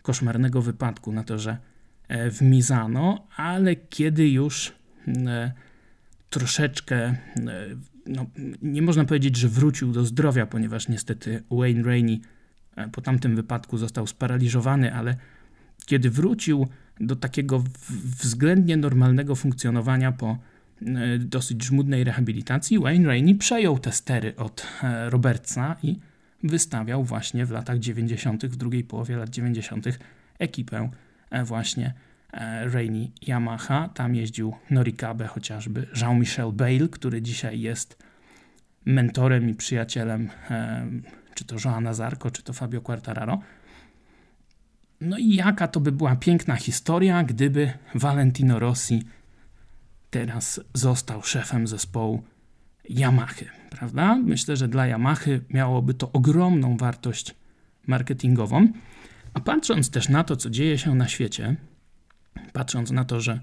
koszmarnego 0.01 0.61
wypadku 0.61 1.11
na 1.11 1.23
torze 1.23 1.57
e, 2.07 2.31
w 2.31 2.41
Mizano, 2.41 3.27
ale 3.35 3.75
kiedy 3.75 4.29
już 4.29 4.78
troszeczkę, 6.29 6.95
e, 6.97 7.15
no, 8.05 8.25
nie 8.61 8.81
można 8.81 9.05
powiedzieć, 9.05 9.37
że 9.37 9.49
wrócił 9.49 9.91
do 9.91 10.05
zdrowia, 10.05 10.45
ponieważ 10.45 10.87
niestety 10.87 11.43
Wayne 11.51 11.83
Rainey 11.83 12.21
e, 12.75 12.87
po 12.87 13.01
tamtym 13.01 13.35
wypadku 13.35 13.77
został 13.77 14.07
sparaliżowany, 14.07 14.93
ale 14.93 15.15
kiedy 15.85 16.09
wrócił 16.09 16.67
do 16.99 17.15
takiego 17.15 17.63
względnie 18.21 18.77
normalnego 18.77 19.35
funkcjonowania 19.35 20.11
po 20.11 20.37
dosyć 21.19 21.63
żmudnej 21.63 22.03
rehabilitacji, 22.03 22.79
Wayne 22.79 23.07
Rainey 23.07 23.35
przejął 23.35 23.79
te 23.79 23.91
stery 23.91 24.35
od 24.35 24.67
Robertsa 25.09 25.75
i 25.83 25.99
wystawiał 26.43 27.03
właśnie 27.03 27.45
w 27.45 27.51
latach 27.51 27.79
90., 27.79 28.45
w 28.45 28.55
drugiej 28.55 28.83
połowie 28.83 29.17
lat 29.17 29.29
90. 29.29 29.85
ekipę 30.39 30.89
właśnie 31.43 31.93
E, 31.93 32.08
Rainy 32.73 33.11
Yamaha. 33.21 33.89
Tam 33.93 34.15
jeździł 34.15 34.55
Norikabe 34.69 35.27
chociażby, 35.27 35.87
Jean-Michel 36.01 36.51
Bale, 36.51 36.87
który 36.91 37.21
dzisiaj 37.21 37.61
jest 37.61 38.03
mentorem 38.85 39.49
i 39.49 39.55
przyjacielem 39.55 40.29
e, 40.49 40.85
czy 41.33 41.45
to 41.45 41.55
Joana 41.65 41.93
Zarco, 41.93 42.31
czy 42.31 42.43
to 42.43 42.53
Fabio 42.53 42.81
Quartararo. 42.81 43.39
No 45.01 45.17
i 45.17 45.35
jaka 45.35 45.67
to 45.67 45.79
by 45.79 45.91
była 45.91 46.15
piękna 46.15 46.55
historia, 46.55 47.23
gdyby 47.23 47.73
Valentino 47.95 48.59
Rossi 48.59 49.03
teraz 50.09 50.61
został 50.73 51.23
szefem 51.23 51.67
zespołu 51.67 52.23
Yamahy, 52.89 53.45
prawda? 53.69 54.15
Myślę, 54.15 54.57
że 54.57 54.67
dla 54.67 54.87
Yamahy 54.87 55.41
miałoby 55.49 55.93
to 55.93 56.11
ogromną 56.11 56.77
wartość 56.77 57.35
marketingową. 57.87 58.67
A 59.33 59.39
patrząc 59.39 59.89
też 59.89 60.09
na 60.09 60.23
to, 60.23 60.35
co 60.35 60.49
dzieje 60.49 60.77
się 60.77 60.95
na 60.95 61.07
świecie, 61.07 61.55
patrząc 62.53 62.91
na 62.91 63.05
to, 63.05 63.21
że 63.21 63.39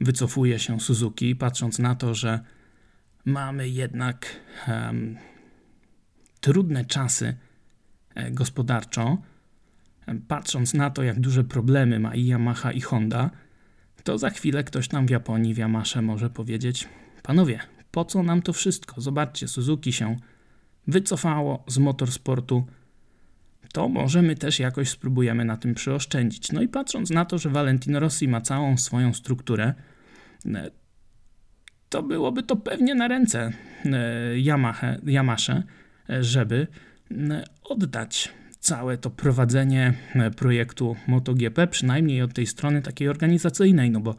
wycofuje 0.00 0.58
się 0.58 0.80
Suzuki, 0.80 1.36
patrząc 1.36 1.78
na 1.78 1.94
to, 1.94 2.14
że 2.14 2.40
mamy 3.24 3.68
jednak 3.68 4.26
um, 4.68 5.16
trudne 6.40 6.84
czasy 6.84 7.36
e, 8.14 8.30
gospodarczo, 8.30 9.18
patrząc 10.28 10.74
na 10.74 10.90
to, 10.90 11.02
jak 11.02 11.20
duże 11.20 11.44
problemy 11.44 12.00
ma 12.00 12.14
i 12.14 12.26
Yamaha, 12.26 12.72
i 12.72 12.80
Honda, 12.80 13.30
to 14.04 14.18
za 14.18 14.30
chwilę 14.30 14.64
ktoś 14.64 14.88
tam 14.88 15.06
w 15.06 15.10
Japonii, 15.10 15.54
w 15.54 15.58
Yamasze 15.58 16.02
może 16.02 16.30
powiedzieć: 16.30 16.88
Panowie, 17.22 17.60
po 17.90 18.04
co 18.04 18.22
nam 18.22 18.42
to 18.42 18.52
wszystko? 18.52 19.00
Zobaczcie, 19.00 19.48
Suzuki 19.48 19.92
się 19.92 20.16
wycofało 20.86 21.64
z 21.66 21.78
motorsportu 21.78 22.66
to 23.74 23.88
może 23.88 24.22
my 24.22 24.36
też 24.36 24.58
jakoś 24.58 24.88
spróbujemy 24.88 25.44
na 25.44 25.56
tym 25.56 25.74
przyoszczędzić. 25.74 26.52
No 26.52 26.62
i 26.62 26.68
patrząc 26.68 27.10
na 27.10 27.24
to, 27.24 27.38
że 27.38 27.50
Valentino 27.50 28.00
Rossi 28.00 28.28
ma 28.28 28.40
całą 28.40 28.76
swoją 28.76 29.14
strukturę, 29.14 29.74
e, 30.46 30.70
to 31.88 32.02
byłoby 32.02 32.42
to 32.42 32.56
pewnie 32.56 32.94
na 32.94 33.08
ręce 33.08 33.52
e, 33.84 34.38
Yamaha, 34.38 34.96
Yamasze, 35.06 35.62
e, 36.10 36.22
żeby 36.24 36.66
oddać 37.64 38.32
całe 38.60 38.98
to 38.98 39.10
prowadzenie 39.10 39.94
projektu 40.36 40.96
MotoGP, 41.06 41.66
przynajmniej 41.66 42.22
od 42.22 42.34
tej 42.34 42.46
strony 42.46 42.82
takiej 42.82 43.08
organizacyjnej, 43.08 43.90
no 43.90 44.00
bo 44.00 44.16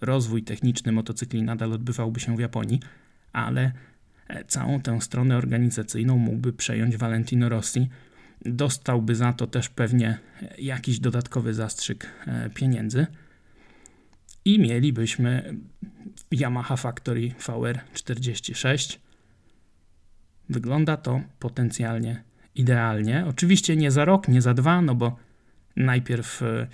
rozwój 0.00 0.42
techniczny 0.42 0.92
motocykli 0.92 1.42
nadal 1.42 1.72
odbywałby 1.72 2.20
się 2.20 2.36
w 2.36 2.40
Japonii, 2.40 2.80
ale 3.32 3.72
całą 4.46 4.80
tę 4.80 5.00
stronę 5.00 5.36
organizacyjną 5.36 6.18
mógłby 6.18 6.52
przejąć 6.52 6.96
Valentino 6.96 7.48
Rossi, 7.48 7.88
dostałby 8.44 9.14
za 9.14 9.32
to 9.32 9.46
też 9.46 9.68
pewnie 9.68 10.18
jakiś 10.58 11.00
dodatkowy 11.00 11.54
zastrzyk 11.54 12.06
e, 12.26 12.50
pieniędzy 12.50 13.06
i 14.44 14.58
mielibyśmy 14.58 15.54
Yamaha 16.32 16.76
Factory 16.76 17.28
VR46. 17.28 18.98
Wygląda 20.48 20.96
to 20.96 21.20
potencjalnie 21.38 22.22
idealnie. 22.54 23.24
Oczywiście 23.26 23.76
nie 23.76 23.90
za 23.90 24.04
rok, 24.04 24.28
nie 24.28 24.42
za 24.42 24.54
dwa, 24.54 24.82
no 24.82 24.94
bo 24.94 25.16
najpierw 25.76 26.42
e, 26.42 26.66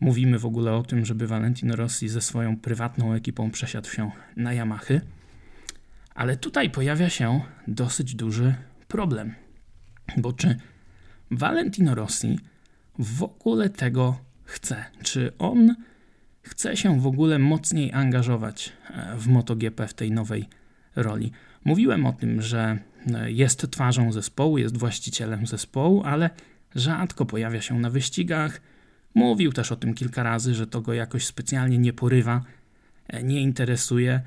mówimy 0.00 0.38
w 0.38 0.46
ogóle 0.46 0.72
o 0.72 0.82
tym, 0.82 1.04
żeby 1.04 1.26
Valentino 1.26 1.76
Rossi 1.76 2.08
ze 2.08 2.20
swoją 2.20 2.56
prywatną 2.56 3.12
ekipą 3.12 3.50
przesiadł 3.50 3.90
się 3.90 4.10
na 4.36 4.52
Yamahy. 4.52 5.00
Ale 6.14 6.36
tutaj 6.36 6.70
pojawia 6.70 7.10
się 7.10 7.40
dosyć 7.68 8.14
duży 8.14 8.54
problem. 8.88 9.34
Bo 10.16 10.32
czy 10.32 10.56
Valentino 11.30 11.94
Rossi 11.94 12.38
w 12.98 13.22
ogóle 13.22 13.70
tego 13.70 14.18
chce? 14.44 14.84
Czy 15.02 15.32
on 15.38 15.74
chce 16.42 16.76
się 16.76 17.00
w 17.00 17.06
ogóle 17.06 17.38
mocniej 17.38 17.92
angażować 17.92 18.72
e, 18.90 19.16
w 19.16 19.28
MotoGP 19.28 19.88
w 19.88 19.94
tej 19.94 20.10
nowej 20.10 20.48
roli? 20.96 21.32
Mówiłem 21.64 22.06
o 22.06 22.12
tym, 22.12 22.42
że 22.42 22.78
e, 23.14 23.32
jest 23.32 23.70
twarzą 23.70 24.12
zespołu, 24.12 24.58
jest 24.58 24.76
właścicielem 24.76 25.46
zespołu, 25.46 26.02
ale 26.04 26.30
rzadko 26.74 27.26
pojawia 27.26 27.60
się 27.60 27.80
na 27.80 27.90
wyścigach. 27.90 28.60
Mówił 29.14 29.52
też 29.52 29.72
o 29.72 29.76
tym 29.76 29.94
kilka 29.94 30.22
razy, 30.22 30.54
że 30.54 30.66
to 30.66 30.80
go 30.80 30.94
jakoś 30.94 31.26
specjalnie 31.26 31.78
nie 31.78 31.92
porywa, 31.92 32.42
e, 33.08 33.22
nie 33.22 33.40
interesuje 33.40 34.20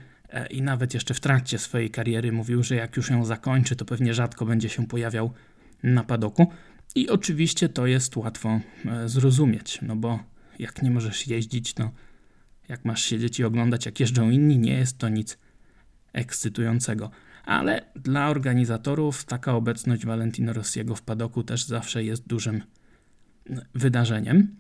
i 0.49 0.61
nawet 0.61 0.93
jeszcze 0.93 1.13
w 1.13 1.19
trakcie 1.19 1.59
swojej 1.59 1.89
kariery 1.89 2.31
mówił, 2.31 2.63
że 2.63 2.75
jak 2.75 2.97
już 2.97 3.09
ją 3.09 3.25
zakończy, 3.25 3.75
to 3.75 3.85
pewnie 3.85 4.13
rzadko 4.13 4.45
będzie 4.45 4.69
się 4.69 4.87
pojawiał 4.87 5.33
na 5.83 6.03
padoku. 6.03 6.47
I 6.95 7.09
oczywiście 7.09 7.69
to 7.69 7.87
jest 7.87 8.17
łatwo 8.17 8.59
e, 8.85 9.09
zrozumieć, 9.09 9.79
no 9.81 9.95
bo 9.95 10.19
jak 10.59 10.81
nie 10.81 10.91
możesz 10.91 11.27
jeździć, 11.27 11.73
to 11.73 11.91
jak 12.69 12.85
masz 12.85 13.03
siedzieć 13.03 13.39
i 13.39 13.43
oglądać, 13.43 13.85
jak 13.85 13.99
jeżdżą 13.99 14.29
inni, 14.29 14.57
nie 14.57 14.73
jest 14.73 14.97
to 14.97 15.09
nic 15.09 15.37
ekscytującego. 16.13 17.11
Ale 17.45 17.85
dla 17.95 18.29
organizatorów 18.29 19.25
taka 19.25 19.53
obecność 19.53 20.05
Valentino 20.05 20.53
Rossiego 20.53 20.95
w 20.95 21.01
padoku 21.01 21.43
też 21.43 21.65
zawsze 21.65 22.03
jest 22.03 22.27
dużym 22.27 22.61
wydarzeniem. 23.75 24.55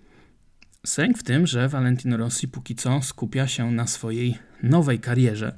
Sęk 0.85 1.17
w 1.17 1.23
tym, 1.23 1.47
że 1.47 1.69
Valentino 1.69 2.17
Rossi 2.17 2.47
póki 2.47 2.75
co 2.75 3.01
skupia 3.01 3.47
się 3.47 3.71
na 3.71 3.87
swojej 3.87 4.37
nowej 4.63 4.99
karierze. 4.99 5.55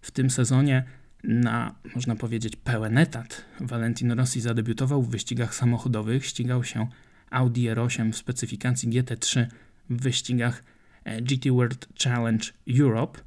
W 0.00 0.10
tym 0.10 0.30
sezonie 0.30 0.84
na, 1.26 1.74
można 1.94 2.16
powiedzieć, 2.16 2.56
pełen 2.56 2.98
etat. 2.98 3.44
Valentino 3.60 4.14
Rossi 4.14 4.40
zadebiutował 4.40 5.02
w 5.02 5.10
wyścigach 5.10 5.54
samochodowych, 5.54 6.26
ścigał 6.26 6.64
się 6.64 6.86
Audi 7.30 7.68
R8 7.68 8.12
w 8.12 8.16
specyfikacji 8.16 8.88
GT3 8.88 9.46
w 9.90 10.02
wyścigach 10.02 10.64
e, 11.04 11.22
GT 11.22 11.50
World 11.50 11.88
Challenge 12.04 12.44
Europe. 12.80 13.20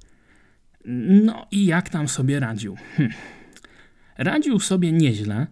No 1.26 1.48
i 1.52 1.66
jak 1.66 1.90
tam 1.90 2.08
sobie 2.08 2.40
radził? 2.40 2.76
Hm. 2.96 3.10
Radził 4.18 4.60
sobie 4.60 4.92
nieźle, 4.92 5.48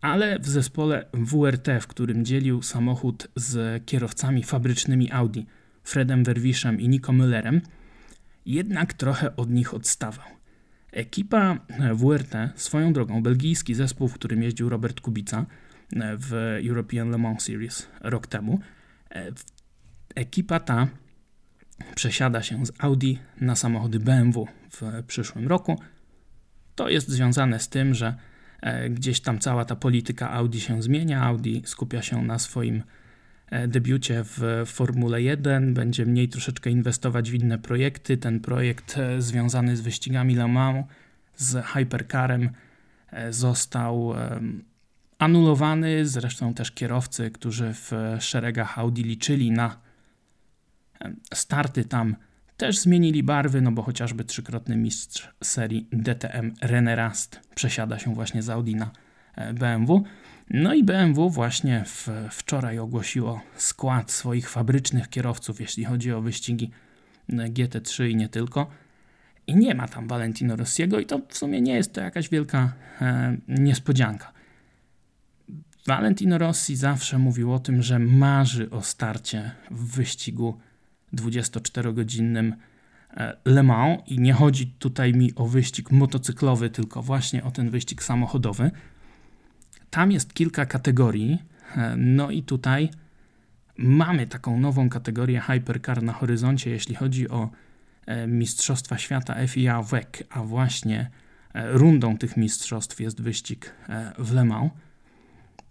ale 0.00 0.38
w 0.38 0.48
zespole 0.48 1.06
WRT, 1.12 1.68
w 1.80 1.86
którym 1.86 2.24
dzielił 2.24 2.62
samochód 2.62 3.28
z 3.36 3.84
kierowcami 3.86 4.42
fabrycznymi 4.42 5.12
Audi, 5.12 5.40
Fredem 5.84 6.24
Werwiszem 6.24 6.80
i 6.80 6.88
Nico 6.88 7.12
Müllerem, 7.12 7.60
jednak 8.46 8.92
trochę 8.92 9.36
od 9.36 9.50
nich 9.50 9.74
odstawał. 9.74 10.39
Ekipa 10.92 11.58
WRT, 11.94 12.34
swoją 12.54 12.92
drogą, 12.92 13.22
belgijski 13.22 13.74
zespół, 13.74 14.08
w 14.08 14.14
którym 14.14 14.42
jeździł 14.42 14.68
Robert 14.68 15.00
Kubica 15.00 15.46
e, 15.96 16.16
w 16.16 16.32
European 16.68 17.10
Le 17.10 17.18
Mans 17.18 17.42
Series 17.42 17.88
rok 18.00 18.26
temu, 18.26 18.60
e, 19.10 19.32
ekipa 20.14 20.60
ta 20.60 20.88
przesiada 21.94 22.42
się 22.42 22.66
z 22.66 22.72
Audi 22.78 23.18
na 23.40 23.56
samochody 23.56 24.00
BMW 24.00 24.46
w 24.70 25.04
przyszłym 25.06 25.48
roku. 25.48 25.80
To 26.74 26.88
jest 26.88 27.08
związane 27.08 27.60
z 27.60 27.68
tym, 27.68 27.94
że 27.94 28.14
e, 28.60 28.90
gdzieś 28.90 29.20
tam 29.20 29.38
cała 29.38 29.64
ta 29.64 29.76
polityka 29.76 30.30
Audi 30.30 30.60
się 30.60 30.82
zmienia. 30.82 31.22
Audi 31.22 31.62
skupia 31.64 32.02
się 32.02 32.22
na 32.22 32.38
swoim 32.38 32.82
debiucie 33.68 34.24
w 34.24 34.62
Formule 34.66 35.22
1, 35.22 35.74
będzie 35.74 36.06
mniej 36.06 36.28
troszeczkę 36.28 36.70
inwestować 36.70 37.30
w 37.30 37.34
inne 37.34 37.58
projekty. 37.58 38.16
Ten 38.16 38.40
projekt 38.40 38.98
e, 38.98 39.22
związany 39.22 39.76
z 39.76 39.80
wyścigami 39.80 40.34
Le 40.34 40.48
Mans, 40.48 40.86
z 41.36 41.64
Hypercarem 41.66 42.50
e, 43.10 43.32
został 43.32 44.14
anulowany. 45.18 46.06
Zresztą 46.06 46.54
też 46.54 46.70
kierowcy, 46.70 47.30
którzy 47.30 47.74
w 47.74 47.92
szeregach 48.20 48.78
Audi 48.78 49.02
liczyli 49.02 49.50
na 49.50 49.76
starty 51.34 51.84
tam, 51.84 52.16
też 52.56 52.78
zmienili 52.78 53.22
barwy, 53.22 53.60
no 53.60 53.72
bo 53.72 53.82
chociażby 53.82 54.24
trzykrotny 54.24 54.76
mistrz 54.76 55.28
serii 55.44 55.88
DTM 55.92 56.54
René 56.62 56.94
Rast 56.94 57.40
przesiada 57.54 57.98
się 57.98 58.14
właśnie 58.14 58.42
z 58.42 58.50
Audi 58.50 58.74
na 58.74 58.90
BMW. 59.54 60.02
No 60.50 60.74
i 60.74 60.84
BMW 60.84 61.30
właśnie 61.30 61.84
w, 61.86 62.08
wczoraj 62.30 62.78
ogłosiło 62.78 63.40
skład 63.56 64.10
swoich 64.10 64.50
fabrycznych 64.50 65.08
kierowców, 65.08 65.60
jeśli 65.60 65.84
chodzi 65.84 66.12
o 66.12 66.20
wyścigi 66.20 66.70
GT3 67.28 68.08
i 68.08 68.16
nie 68.16 68.28
tylko. 68.28 68.66
I 69.46 69.56
nie 69.56 69.74
ma 69.74 69.88
tam 69.88 70.08
Valentino 70.08 70.56
Rossiego 70.56 71.00
i 71.00 71.06
to 71.06 71.20
w 71.28 71.36
sumie 71.36 71.60
nie 71.60 71.74
jest 71.74 71.92
to 71.92 72.00
jakaś 72.00 72.28
wielka 72.28 72.72
e, 73.00 73.36
niespodzianka. 73.48 74.32
Valentino 75.86 76.38
Rossi 76.38 76.76
zawsze 76.76 77.18
mówił 77.18 77.52
o 77.52 77.58
tym, 77.58 77.82
że 77.82 77.98
marzy 77.98 78.70
o 78.70 78.82
starcie 78.82 79.50
w 79.70 79.96
wyścigu 79.96 80.58
24-godzinnym 81.14 82.52
e, 83.16 83.36
Le 83.44 83.62
Mans 83.62 84.00
i 84.06 84.18
nie 84.18 84.32
chodzi 84.32 84.66
tutaj 84.66 85.14
mi 85.14 85.34
o 85.34 85.46
wyścig 85.46 85.90
motocyklowy, 85.90 86.70
tylko 86.70 87.02
właśnie 87.02 87.44
o 87.44 87.50
ten 87.50 87.70
wyścig 87.70 88.02
samochodowy– 88.02 88.70
tam 89.90 90.12
jest 90.12 90.34
kilka 90.34 90.66
kategorii, 90.66 91.42
e, 91.76 91.96
no 91.96 92.30
i 92.30 92.42
tutaj 92.42 92.90
mamy 93.76 94.26
taką 94.26 94.60
nową 94.60 94.88
kategorię 94.88 95.40
Hypercar 95.40 96.02
na 96.02 96.12
horyzoncie, 96.12 96.70
jeśli 96.70 96.94
chodzi 96.94 97.28
o 97.28 97.50
e, 98.06 98.26
Mistrzostwa 98.26 98.98
Świata 98.98 99.46
FIA 99.46 99.82
WEC, 99.82 100.08
a 100.30 100.42
właśnie 100.42 101.10
e, 101.54 101.72
rundą 101.72 102.18
tych 102.18 102.36
mistrzostw 102.36 103.00
jest 103.00 103.22
wyścig 103.22 103.74
w 104.18 104.32
Le 104.32 104.44
Mans, 104.44 104.70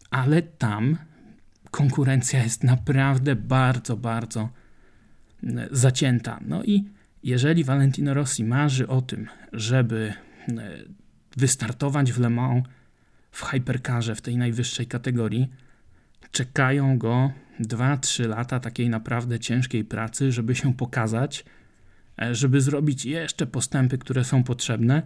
ale 0.09 0.41
tam 0.41 0.97
konkurencja 1.71 2.43
jest 2.43 2.63
naprawdę 2.63 3.35
bardzo, 3.35 3.97
bardzo 3.97 4.49
zacięta. 5.71 6.39
No 6.45 6.63
i 6.63 6.85
jeżeli 7.23 7.63
Valentino 7.63 8.13
Rossi 8.13 8.43
marzy 8.43 8.87
o 8.87 9.01
tym, 9.01 9.27
żeby 9.53 10.13
wystartować 11.37 12.11
w 12.11 12.19
Le 12.19 12.29
Mans 12.29 12.63
w 13.31 13.43
hypercarze, 13.43 14.15
w 14.15 14.21
tej 14.21 14.37
najwyższej 14.37 14.87
kategorii, 14.87 15.49
czekają 16.31 16.97
go 16.97 17.31
2-3 17.59 18.27
lata 18.27 18.59
takiej 18.59 18.89
naprawdę 18.89 19.39
ciężkiej 19.39 19.85
pracy, 19.85 20.31
żeby 20.31 20.55
się 20.55 20.73
pokazać, 20.73 21.45
e, 22.21 22.35
żeby 22.35 22.61
zrobić 22.61 23.05
jeszcze 23.05 23.47
postępy, 23.47 23.97
które 23.97 24.23
są 24.23 24.43
potrzebne, 24.43 25.01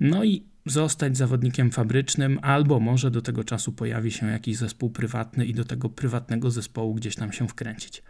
no 0.00 0.24
i 0.24 0.42
zostać 0.66 1.16
zawodnikiem 1.16 1.70
fabrycznym, 1.70 2.38
albo 2.42 2.80
może 2.80 3.10
do 3.10 3.22
tego 3.22 3.44
czasu 3.44 3.72
pojawi 3.72 4.10
się 4.10 4.26
jakiś 4.26 4.56
zespół 4.56 4.90
prywatny 4.90 5.46
i 5.46 5.54
do 5.54 5.64
tego 5.64 5.88
prywatnego 5.88 6.50
zespołu 6.50 6.94
gdzieś 6.94 7.16
tam 7.16 7.32
się 7.32 7.48
wkręcić. 7.48 8.02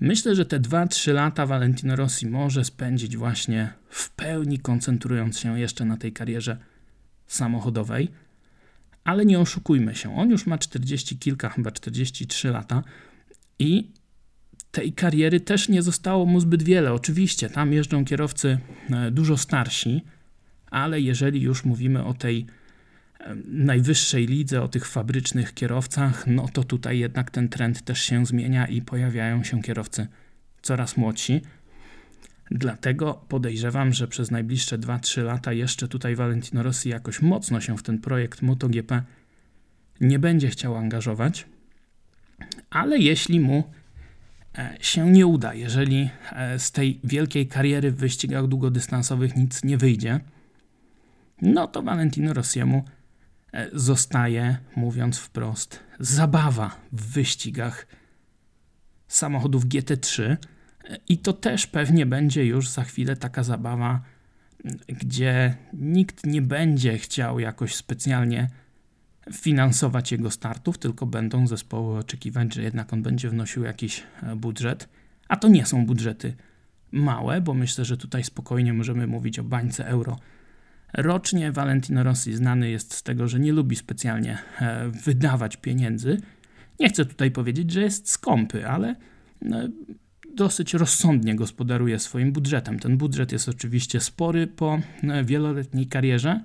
Myślę, 0.00 0.34
że 0.34 0.46
te 0.46 0.60
2-3 0.60 1.12
lata 1.12 1.46
Valentino 1.46 1.96
Rossi 1.96 2.26
może 2.26 2.64
spędzić 2.64 3.16
właśnie 3.16 3.72
w 3.88 4.10
pełni 4.10 4.58
koncentrując 4.58 5.38
się 5.38 5.60
jeszcze 5.60 5.84
na 5.84 5.96
tej 5.96 6.12
karierze 6.12 6.56
samochodowej, 7.34 8.08
ale 9.04 9.26
nie 9.26 9.40
oszukujmy 9.40 9.94
się, 9.94 10.16
on 10.16 10.30
już 10.30 10.46
ma 10.46 10.58
40 10.58 11.18
kilka, 11.18 11.48
chyba 11.48 11.70
43 11.70 12.48
lata 12.48 12.82
i 13.58 13.90
tej 14.72 14.92
kariery 14.92 15.40
też 15.40 15.68
nie 15.68 15.82
zostało 15.82 16.26
mu 16.26 16.40
zbyt 16.40 16.62
wiele. 16.62 16.92
Oczywiście 16.92 17.50
tam 17.50 17.72
jeżdżą 17.72 18.04
kierowcy 18.04 18.58
e, 18.90 19.10
dużo 19.10 19.36
starsi, 19.36 20.02
ale 20.70 21.00
jeżeli 21.00 21.40
już 21.40 21.64
mówimy 21.64 22.04
o 22.04 22.14
tej 22.14 22.46
e, 23.20 23.34
najwyższej 23.46 24.26
lidze, 24.26 24.62
o 24.62 24.68
tych 24.68 24.86
fabrycznych 24.86 25.54
kierowcach, 25.54 26.26
no 26.26 26.48
to 26.52 26.64
tutaj 26.64 26.98
jednak 26.98 27.30
ten 27.30 27.48
trend 27.48 27.84
też 27.84 28.02
się 28.02 28.26
zmienia 28.26 28.66
i 28.66 28.82
pojawiają 28.82 29.44
się 29.44 29.62
kierowcy 29.62 30.06
coraz 30.62 30.96
młodsi. 30.96 31.40
Dlatego 32.50 33.24
podejrzewam, 33.28 33.92
że 33.92 34.08
przez 34.08 34.30
najbliższe 34.30 34.78
2-3 34.78 35.24
lata 35.24 35.52
jeszcze 35.52 35.88
tutaj 35.88 36.16
Valentino 36.16 36.62
Rossi 36.62 36.88
jakoś 36.88 37.22
mocno 37.22 37.60
się 37.60 37.78
w 37.78 37.82
ten 37.82 37.98
projekt 37.98 38.42
MotoGP 38.42 39.02
nie 40.00 40.18
będzie 40.18 40.48
chciał 40.48 40.76
angażować. 40.76 41.46
Ale 42.70 42.98
jeśli 42.98 43.40
mu 43.40 43.64
e, 44.58 44.76
się 44.80 45.10
nie 45.10 45.26
uda, 45.26 45.54
jeżeli 45.54 46.10
e, 46.32 46.58
z 46.58 46.72
tej 46.72 47.00
wielkiej 47.04 47.46
kariery 47.46 47.90
w 47.90 47.96
wyścigach 47.96 48.46
długodystansowych 48.46 49.36
nic 49.36 49.64
nie 49.64 49.78
wyjdzie, 49.78 50.20
no 51.42 51.66
to 51.66 51.82
Valentino 51.82 52.32
Rossiemu 52.34 52.84
e, 53.52 53.68
zostaje, 53.72 54.56
mówiąc 54.76 55.18
wprost, 55.18 55.80
zabawa 56.00 56.76
w 56.92 57.12
wyścigach 57.12 57.86
samochodów 59.08 59.66
GT3. 59.66 60.36
I 61.08 61.18
to 61.18 61.32
też 61.32 61.66
pewnie 61.66 62.06
będzie 62.06 62.46
już 62.46 62.68
za 62.68 62.84
chwilę 62.84 63.16
taka 63.16 63.42
zabawa, 63.42 64.00
gdzie 64.88 65.54
nikt 65.72 66.26
nie 66.26 66.42
będzie 66.42 66.98
chciał 66.98 67.38
jakoś 67.38 67.74
specjalnie 67.74 68.48
finansować 69.32 70.12
jego 70.12 70.30
startów, 70.30 70.78
tylko 70.78 71.06
będą 71.06 71.46
zespoły 71.46 71.98
oczekiwać, 71.98 72.54
że 72.54 72.62
jednak 72.62 72.92
on 72.92 73.02
będzie 73.02 73.30
wnosił 73.30 73.64
jakiś 73.64 74.02
e, 74.22 74.36
budżet. 74.36 74.88
A 75.28 75.36
to 75.36 75.48
nie 75.48 75.66
są 75.66 75.86
budżety 75.86 76.34
małe, 76.92 77.40
bo 77.40 77.54
myślę, 77.54 77.84
że 77.84 77.96
tutaj 77.96 78.24
spokojnie 78.24 78.72
możemy 78.72 79.06
mówić 79.06 79.38
o 79.38 79.44
bańce 79.44 79.86
euro. 79.86 80.18
Rocznie 80.92 81.52
Valentino 81.52 82.02
Rossi 82.02 82.34
znany 82.34 82.70
jest 82.70 82.94
z 82.94 83.02
tego, 83.02 83.28
że 83.28 83.40
nie 83.40 83.52
lubi 83.52 83.76
specjalnie 83.76 84.38
e, 84.60 84.88
wydawać 84.88 85.56
pieniędzy. 85.56 86.20
Nie 86.80 86.88
chcę 86.88 87.04
tutaj 87.04 87.30
powiedzieć, 87.30 87.70
że 87.70 87.80
jest 87.80 88.10
skąpy, 88.10 88.68
ale 88.68 88.88
e, 89.42 89.68
dosyć 90.34 90.74
rozsądnie 90.74 91.36
gospodaruje 91.36 91.98
swoim 91.98 92.32
budżetem. 92.32 92.78
Ten 92.78 92.96
budżet 92.96 93.32
jest 93.32 93.48
oczywiście 93.48 94.00
spory 94.00 94.46
po 94.46 94.78
wieloletniej 95.24 95.86
karierze, 95.86 96.40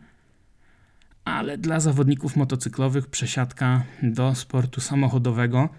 ale 1.25 1.57
dla 1.57 1.79
zawodników 1.79 2.35
motocyklowych 2.35 3.07
przesiadka 3.07 3.83
do 4.03 4.35
sportu 4.35 4.81
samochodowego 4.81 5.69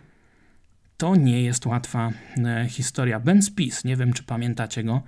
to 0.97 1.17
nie 1.17 1.43
jest 1.43 1.67
łatwa 1.67 2.13
e, 2.45 2.67
historia. 2.69 3.21
Ben 3.21 3.43
Spies, 3.43 3.85
nie 3.85 3.97
wiem 3.97 4.13
czy 4.13 4.23
pamiętacie 4.23 4.85
go, 4.85 5.03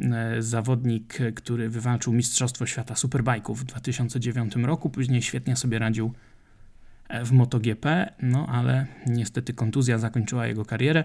e, 0.00 0.42
zawodnik, 0.42 1.18
który 1.34 1.68
wywalczył 1.68 2.12
Mistrzostwo 2.12 2.66
Świata 2.66 2.94
Superbike'ów 2.94 3.54
w 3.54 3.64
2009 3.64 4.56
roku, 4.56 4.90
później 4.90 5.22
świetnie 5.22 5.56
sobie 5.56 5.78
radził 5.78 6.12
e, 7.08 7.24
w 7.24 7.32
MotoGP, 7.32 8.12
no 8.22 8.46
ale 8.46 8.86
niestety 9.06 9.54
kontuzja 9.54 9.98
zakończyła 9.98 10.46
jego 10.46 10.64
karierę. 10.64 11.04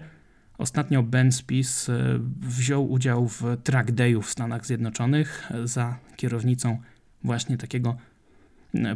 Ostatnio 0.58 1.04
Ben 1.04 1.32
Spies 1.32 1.92
wziął 2.40 2.92
udział 2.92 3.28
w 3.28 3.44
track 3.64 3.92
dayu 3.92 4.22
w 4.22 4.30
Stanach 4.30 4.66
Zjednoczonych 4.66 5.50
za 5.64 5.98
kierownicą 6.16 6.82
właśnie 7.24 7.58
takiego 7.58 7.98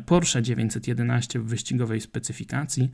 Porsche 0.06 0.42
911 0.42 1.40
w 1.40 1.46
wyścigowej 1.46 2.02
specyfikacji. 2.02 2.92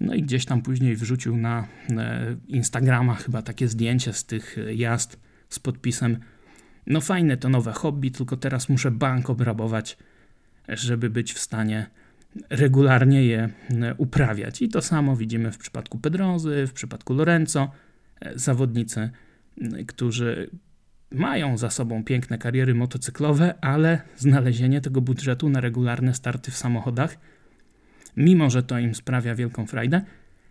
No 0.00 0.14
i 0.14 0.22
gdzieś 0.22 0.44
tam 0.44 0.62
później 0.62 0.96
wrzucił 0.96 1.36
na 1.36 1.68
e, 1.90 2.36
Instagrama 2.48 3.14
chyba 3.14 3.42
takie 3.42 3.68
zdjęcie 3.68 4.12
z 4.12 4.24
tych 4.24 4.56
jazd 4.74 5.20
z 5.48 5.58
podpisem 5.58 6.18
no 6.86 7.00
fajne 7.00 7.36
to 7.36 7.48
nowe 7.48 7.72
hobby, 7.72 8.10
tylko 8.10 8.36
teraz 8.36 8.68
muszę 8.68 8.90
bank 8.90 9.30
obrabować, 9.30 9.96
żeby 10.68 11.10
być 11.10 11.32
w 11.32 11.38
stanie 11.38 11.86
regularnie 12.50 13.24
je 13.24 13.48
e, 13.70 13.94
uprawiać. 13.94 14.62
I 14.62 14.68
to 14.68 14.82
samo 14.82 15.16
widzimy 15.16 15.52
w 15.52 15.58
przypadku 15.58 15.98
Pedrozy, 15.98 16.66
w 16.66 16.72
przypadku 16.72 17.14
Lorenzo, 17.14 17.60
e, 17.62 17.68
zawodnicy, 18.34 19.10
którzy 19.86 20.50
mają 21.10 21.56
za 21.56 21.70
sobą 21.70 22.04
piękne 22.04 22.38
kariery 22.38 22.74
motocyklowe, 22.74 23.54
ale 23.60 24.00
znalezienie 24.16 24.80
tego 24.80 25.00
budżetu 25.00 25.48
na 25.48 25.60
regularne 25.60 26.14
starty 26.14 26.50
w 26.50 26.56
samochodach, 26.56 27.18
mimo 28.16 28.50
że 28.50 28.62
to 28.62 28.78
im 28.78 28.94
sprawia 28.94 29.34
wielką 29.34 29.66
frajdę, 29.66 30.02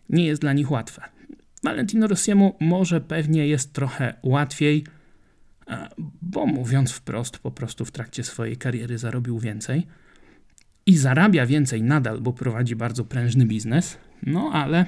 nie 0.10 0.26
jest 0.26 0.42
dla 0.42 0.54
nich 0.54 0.72
łatwe. 0.72 1.02
Valentino 1.64 2.08
Rossiemu 2.08 2.56
może 2.60 3.02
pewnie 3.02 3.48
jest 3.48 3.74
trochę 3.74 4.14
łatwiej, 4.24 4.84
e, 5.68 5.90
bo 6.22 6.46
mówiąc 6.46 6.92
wprost, 6.92 7.38
po 7.38 7.52
prostu 7.52 7.86
w 7.86 7.92
trakcie 7.92 8.24
swojej 8.24 8.58
kariery 8.58 8.98
zarobił 8.98 9.40
więcej 9.40 9.88
i 10.86 10.98
zarabia 10.98 11.46
więcej 11.46 11.84
nadal, 11.84 12.22
bo 12.22 12.34
prowadzi 12.34 12.76
bardzo 12.76 13.06
prężny 13.06 13.46
biznes, 13.46 13.98
no 14.24 14.52
ale 14.54 14.86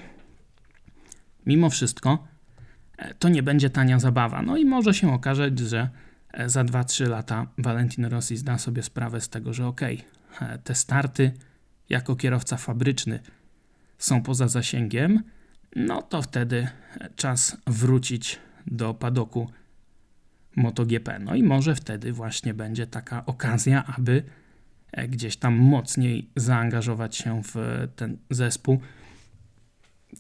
mimo 1.46 1.70
wszystko 1.70 2.28
E, 2.28 2.37
to 3.20 3.30
nie 3.30 3.44
będzie 3.44 3.70
tania 3.70 4.00
zabawa. 4.00 4.42
No 4.42 4.58
i 4.58 4.66
może 4.66 4.94
się 4.94 5.14
okazać, 5.14 5.60
że 5.60 5.90
e, 6.34 6.50
za 6.50 6.64
2-3 6.64 7.10
lata 7.10 7.48
Valentino 7.58 8.10
Rossi 8.10 8.38
zda 8.38 8.58
sobie 8.58 8.84
sprawę 8.84 9.22
z 9.22 9.30
tego, 9.30 9.54
że 9.54 9.68
okej, 9.68 10.06
okay, 10.36 10.60
te 10.60 10.76
starty 10.76 11.32
jako 11.90 12.16
kierowca 12.16 12.58
fabryczny 12.58 13.20
są 13.98 14.24
poza 14.24 14.48
zasięgiem, 14.48 15.24
no 15.76 16.02
to 16.02 16.22
wtedy 16.22 16.68
e, 17.00 17.10
czas 17.16 17.58
wrócić 17.68 18.40
do 18.68 18.94
padoku 18.94 19.50
MotoGP. 20.56 21.20
No 21.20 21.36
i 21.36 21.44
może 21.44 21.76
wtedy 21.76 22.14
właśnie 22.14 22.54
będzie 22.54 22.88
taka 22.88 23.26
okazja, 23.26 23.84
aby 23.98 24.24
gdzieś 25.10 25.38
tam 25.38 25.56
mocniej 25.56 26.30
zaangażować 26.36 27.16
się 27.16 27.42
w 27.44 27.56
ten 27.96 28.18
zespół. 28.30 28.80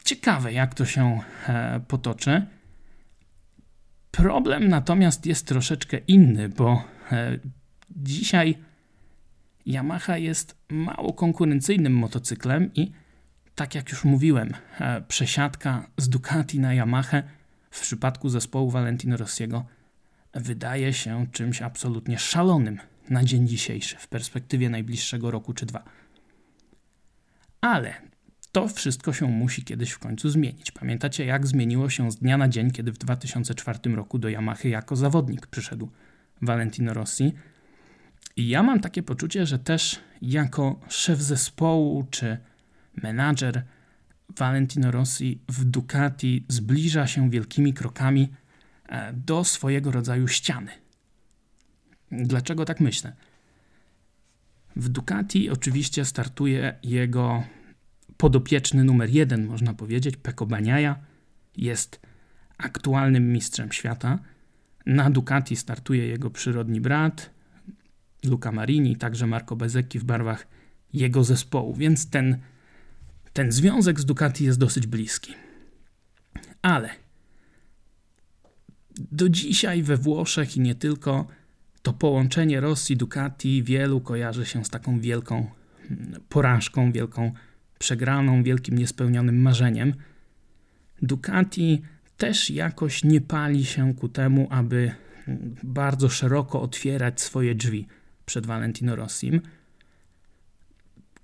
Ciekawe, 0.03 0.53
jak 0.53 0.73
to 0.73 0.85
się 0.85 1.19
potoczy. 1.87 2.45
Problem 4.17 4.67
natomiast 4.67 5.25
jest 5.25 5.47
troszeczkę 5.47 5.97
inny, 5.97 6.49
bo 6.49 6.83
e, 7.11 7.39
dzisiaj 7.95 8.57
Yamaha 9.65 10.17
jest 10.17 10.57
mało 10.69 11.13
konkurencyjnym 11.13 11.93
motocyklem 11.93 12.73
i 12.73 12.91
tak 13.55 13.75
jak 13.75 13.91
już 13.91 14.03
mówiłem, 14.03 14.53
e, 14.79 15.01
przesiadka 15.01 15.87
z 15.97 16.09
Ducati 16.09 16.59
na 16.59 16.73
Yamaha 16.73 17.23
w 17.71 17.81
przypadku 17.81 18.29
zespołu 18.29 18.69
Valentino 18.69 19.17
Rossiego 19.17 19.65
wydaje 20.33 20.93
się 20.93 21.27
czymś 21.31 21.61
absolutnie 21.61 22.19
szalonym 22.19 22.79
na 23.09 23.23
dzień 23.23 23.47
dzisiejszy, 23.47 23.95
w 23.97 24.07
perspektywie 24.07 24.69
najbliższego 24.69 25.31
roku 25.31 25.53
czy 25.53 25.65
dwa. 25.65 25.83
Ale 27.61 27.93
to 28.57 28.67
wszystko 28.67 29.13
się 29.13 29.27
musi 29.27 29.63
kiedyś 29.63 29.91
w 29.91 29.99
końcu 29.99 30.29
zmienić. 30.29 30.71
Pamiętacie, 30.71 31.25
jak 31.25 31.47
zmieniło 31.47 31.89
się 31.89 32.11
z 32.11 32.15
dnia 32.15 32.37
na 32.37 32.49
dzień, 32.49 32.71
kiedy 32.71 32.91
w 32.91 32.97
2004 32.97 33.79
roku 33.95 34.19
do 34.19 34.29
Yamahy 34.29 34.69
jako 34.69 34.95
zawodnik 34.95 35.47
przyszedł 35.47 35.89
Valentino 36.41 36.93
Rossi. 36.93 37.33
I 38.35 38.47
ja 38.47 38.63
mam 38.63 38.79
takie 38.79 39.03
poczucie, 39.03 39.45
że 39.45 39.59
też 39.59 39.99
jako 40.21 40.79
szef 40.89 41.21
zespołu 41.21 42.07
czy 42.11 42.37
menadżer 43.03 43.63
Valentino 44.37 44.91
Rossi 44.91 45.41
w 45.49 45.65
Ducati 45.65 46.45
zbliża 46.47 47.07
się 47.07 47.29
wielkimi 47.29 47.73
krokami 47.73 48.29
e, 48.89 49.13
do 49.13 49.43
swojego 49.43 49.91
rodzaju 49.91 50.27
ściany. 50.27 50.71
Dlaczego 52.11 52.65
tak 52.65 52.79
myślę? 52.79 53.15
W 54.75 54.89
Ducati 54.89 55.49
oczywiście 55.49 56.05
startuje 56.05 56.79
jego 56.83 57.43
podopieczny 58.17 58.83
numer 58.83 59.09
jeden, 59.09 59.45
można 59.45 59.73
powiedzieć, 59.73 60.17
Peko 60.17 60.45
Baniaja, 60.45 60.99
jest 61.57 61.99
aktualnym 62.57 63.33
mistrzem 63.33 63.71
świata. 63.71 64.19
Na 64.85 65.09
Ducati 65.09 65.55
startuje 65.55 66.07
jego 66.07 66.29
przyrodni 66.29 66.81
brat, 66.81 67.29
Luca 68.25 68.51
Marini, 68.51 68.95
także 68.95 69.27
Marco 69.27 69.55
Bezzecchi 69.55 69.99
w 69.99 70.03
barwach 70.03 70.47
jego 70.93 71.23
zespołu, 71.23 71.73
więc 71.73 72.09
ten, 72.09 72.37
ten 73.33 73.51
związek 73.51 73.99
z 73.99 74.05
Ducati 74.05 74.45
jest 74.45 74.59
dosyć 74.59 74.87
bliski. 74.87 75.33
Ale 76.61 76.89
do 79.11 79.29
dzisiaj 79.29 79.83
we 79.83 79.97
Włoszech 79.97 80.57
i 80.57 80.59
nie 80.59 80.75
tylko 80.75 81.27
to 81.81 81.93
połączenie 81.93 82.59
Rosji 82.59 82.97
Ducati 82.97 83.63
wielu 83.63 84.01
kojarzy 84.01 84.45
się 84.45 84.65
z 84.65 84.69
taką 84.69 84.99
wielką 84.99 85.49
mm, 85.91 86.21
porażką, 86.29 86.91
wielką 86.91 87.31
przegraną, 87.79 88.43
wielkim 88.43 88.77
niespełnionym 88.77 89.41
marzeniem. 89.41 89.93
Ducati 91.01 91.81
też 92.17 92.49
jakoś 92.49 93.03
nie 93.03 93.21
pali 93.21 93.65
się 93.65 93.93
ku 93.93 94.09
temu, 94.09 94.47
aby 94.49 94.91
bardzo 95.63 96.09
szeroko 96.09 96.61
otwierać 96.61 97.21
swoje 97.21 97.55
drzwi 97.55 97.87
przed 98.25 98.45
Valentino 98.45 98.95
Rossim. 98.95 99.41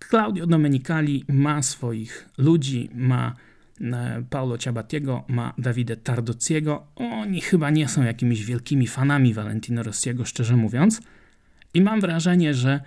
Claudio 0.09 0.47
Domenicali 0.47 1.25
ma 1.27 1.61
swoich 1.61 2.29
ludzi, 2.37 2.89
ma 2.93 3.35
e, 3.81 4.23
Paolo 4.29 4.57
Ciabatiego, 4.57 5.23
ma 5.27 5.53
Davide 5.57 5.97
Tardozziego. 5.97 6.87
Oni 6.95 7.41
chyba 7.41 7.69
nie 7.69 7.87
są 7.87 8.03
jakimiś 8.03 8.45
wielkimi 8.45 8.87
fanami 8.87 9.33
Valentino 9.33 9.83
Rossiego, 9.83 10.25
szczerze 10.25 10.57
mówiąc. 10.57 11.01
I 11.73 11.81
mam 11.81 12.01
wrażenie, 12.01 12.53
że 12.53 12.81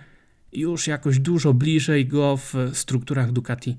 już 0.51 0.87
jakoś 0.87 1.19
dużo 1.19 1.53
bliżej 1.53 2.05
go 2.07 2.37
w 2.37 2.53
strukturach 2.73 3.31
Ducati 3.31 3.77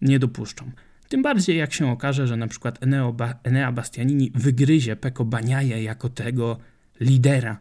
nie 0.00 0.18
dopuszczą. 0.18 0.70
Tym 1.08 1.22
bardziej 1.22 1.56
jak 1.56 1.72
się 1.72 1.90
okaże, 1.90 2.26
że 2.26 2.36
na 2.36 2.48
przykład 2.48 2.82
Eneo 2.82 3.12
ba 3.12 3.34
Enea 3.42 3.72
Bastianini 3.72 4.32
wygryzie 4.34 4.96
Peko 4.96 5.24
Baniaje 5.24 5.82
jako 5.82 6.08
tego 6.08 6.58
lidera 7.00 7.58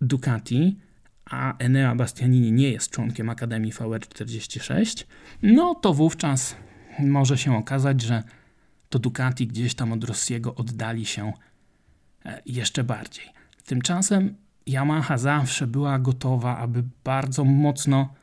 Ducati, 0.00 0.78
a 1.24 1.58
Enea 1.58 1.94
Bastianini 1.94 2.52
nie 2.52 2.70
jest 2.70 2.90
członkiem 2.90 3.30
Akademii 3.30 3.72
VR46, 3.72 5.04
no 5.42 5.74
to 5.74 5.94
wówczas 5.94 6.56
może 6.98 7.38
się 7.38 7.56
okazać, 7.56 8.00
że 8.00 8.22
to 8.88 8.98
Ducati 8.98 9.46
gdzieś 9.46 9.74
tam 9.74 9.92
od 9.92 10.04
Rossiego 10.04 10.54
oddali 10.54 11.06
się 11.06 11.32
e, 12.24 12.42
jeszcze 12.46 12.84
bardziej. 12.84 13.24
Tymczasem 13.64 14.34
Yamaha 14.68 15.18
zawsze 15.18 15.66
była 15.66 15.98
gotowa, 15.98 16.58
aby 16.58 16.84
bardzo 17.04 17.44
mocno 17.44 18.14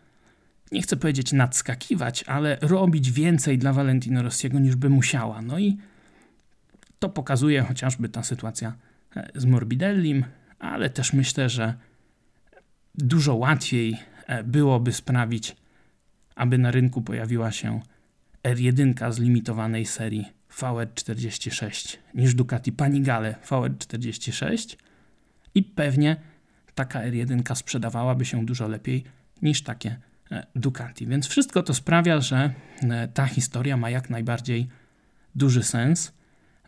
nie 0.71 0.81
chcę 0.81 0.97
powiedzieć 0.97 1.33
nadskakiwać, 1.33 2.23
ale 2.23 2.57
robić 2.61 3.11
więcej 3.11 3.57
dla 3.57 3.73
Valentino 3.73 4.23
Rossiego 4.23 4.59
niż 4.59 4.75
by 4.75 4.89
musiała. 4.89 5.41
No 5.41 5.59
i 5.59 5.77
to 6.99 7.09
pokazuje 7.09 7.61
chociażby 7.61 8.09
ta 8.09 8.23
sytuacja 8.23 8.75
e, 9.15 9.29
z 9.35 9.45
Morbidellim, 9.45 10.25
ale 10.59 10.89
też 10.89 11.13
myślę, 11.13 11.49
że 11.49 11.73
dużo 12.95 13.35
łatwiej 13.35 13.97
e, 14.27 14.43
byłoby 14.43 14.93
sprawić, 14.93 15.55
aby 16.35 16.57
na 16.57 16.71
rynku 16.71 17.01
pojawiła 17.01 17.51
się 17.51 17.81
R1 18.43 19.11
z 19.11 19.19
limitowanej 19.19 19.85
serii 19.85 20.25
VR46 20.57 21.97
niż 22.13 22.35
Ducati 22.35 22.71
Panigale 22.71 23.35
VR46 23.49 24.75
i 25.55 25.63
pewnie 25.63 26.15
taka 26.75 26.99
R1 26.99 27.55
sprzedawałaby 27.55 28.25
się 28.25 28.45
dużo 28.45 28.67
lepiej 28.67 29.03
niż 29.41 29.63
takie 29.63 29.97
e, 30.31 30.45
Ducati. 30.55 31.07
Więc 31.07 31.27
wszystko 31.27 31.63
to 31.63 31.73
sprawia, 31.73 32.21
że 32.21 32.53
e, 32.81 33.07
ta 33.07 33.25
historia 33.25 33.77
ma 33.77 33.89
jak 33.89 34.09
najbardziej 34.09 34.67
duży 35.35 35.63
sens. 35.63 36.13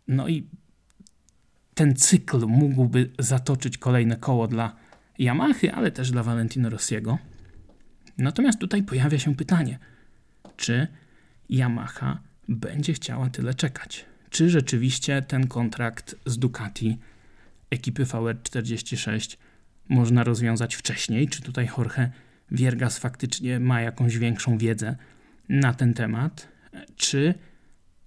No 0.07 0.27
i 0.27 0.47
ten 1.73 1.95
cykl 1.95 2.45
mógłby 2.45 3.09
zatoczyć 3.19 3.77
kolejne 3.77 4.15
koło 4.15 4.47
dla 4.47 4.75
Yamahy, 5.19 5.73
ale 5.73 5.91
też 5.91 6.11
dla 6.11 6.23
Valentino 6.23 6.69
Rossiego. 6.69 7.17
Natomiast 8.17 8.59
tutaj 8.59 8.83
pojawia 8.83 9.19
się 9.19 9.35
pytanie, 9.35 9.79
czy 10.57 10.87
Yamaha 11.49 12.19
będzie 12.47 12.93
chciała 12.93 13.29
tyle 13.29 13.53
czekać? 13.53 14.05
Czy 14.29 14.49
rzeczywiście 14.49 15.21
ten 15.21 15.47
kontrakt 15.47 16.15
z 16.25 16.37
Ducati 16.37 16.97
ekipy 17.69 18.05
VR46 18.05 19.37
można 19.89 20.23
rozwiązać 20.23 20.75
wcześniej? 20.75 21.27
Czy 21.27 21.41
tutaj 21.41 21.69
Jorge 21.77 22.09
Viergas 22.51 22.97
faktycznie 22.97 23.59
ma 23.59 23.81
jakąś 23.81 24.17
większą 24.17 24.57
wiedzę 24.57 24.95
na 25.49 25.73
ten 25.73 25.93
temat? 25.93 26.47
Czy 26.95 27.33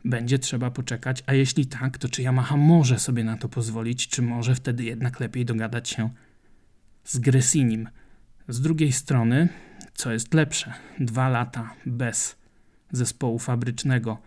będzie 0.04 0.38
trzeba 0.38 0.70
poczekać? 0.70 1.22
A 1.26 1.34
jeśli 1.34 1.66
tak, 1.66 1.98
to 1.98 2.08
czy 2.08 2.22
Yamaha 2.22 2.56
może 2.56 2.98
sobie 2.98 3.24
na 3.24 3.36
to 3.36 3.48
pozwolić? 3.48 4.08
Czy 4.08 4.22
może 4.22 4.54
wtedy 4.54 4.84
jednak 4.84 5.20
lepiej 5.20 5.44
dogadać 5.44 5.88
się 5.88 6.10
z 7.04 7.18
Gresinim? 7.18 7.88
Z 8.48 8.60
drugiej 8.60 8.92
strony, 8.92 9.48
co 9.94 10.12
jest 10.12 10.34
lepsze? 10.34 10.74
Dwa 11.00 11.28
lata 11.28 11.74
bez 11.86 12.36
zespołu 12.92 13.38
fabrycznego 13.38 14.18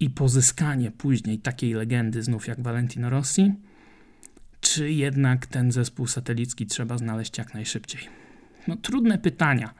i 0.00 0.10
pozyskanie 0.10 0.90
później 0.90 1.38
takiej 1.38 1.74
legendy 1.74 2.22
znów 2.22 2.46
jak 2.46 2.62
Valentino 2.62 3.10
Rossi, 3.10 3.52
czy 4.68 4.92
jednak 4.92 5.46
ten 5.46 5.72
zespół 5.72 6.06
satelicki 6.06 6.66
trzeba 6.66 6.98
znaleźć 6.98 7.38
jak 7.38 7.54
najszybciej? 7.54 8.00
No, 8.68 8.76
trudne 8.76 9.18
pytania 9.18 9.74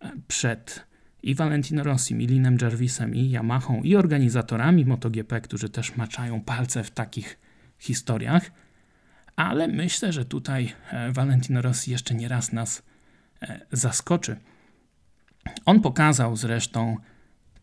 e, 0.00 0.10
przed 0.28 0.86
i 1.22 1.34
Valentino 1.34 1.82
Rossi, 1.82 2.14
i 2.14 2.26
Linem 2.26 2.58
Jarvisem, 2.62 3.14
i 3.14 3.30
Yamahą, 3.30 3.82
i 3.82 3.96
organizatorami 3.96 4.84
MotoGP, 4.84 5.40
którzy 5.40 5.68
też 5.68 5.96
maczają 5.96 6.40
palce 6.40 6.84
w 6.84 6.90
takich 6.90 7.38
historiach, 7.78 8.50
ale 9.36 9.68
myślę, 9.68 10.12
że 10.12 10.24
tutaj 10.24 10.72
e, 10.90 11.12
Valentino 11.12 11.62
Rossi 11.62 11.90
jeszcze 11.90 12.14
nie 12.14 12.28
raz 12.28 12.52
nas 12.52 12.82
e, 13.42 13.60
zaskoczy. 13.72 14.36
On 15.64 15.80
pokazał 15.80 16.36
zresztą, 16.36 16.96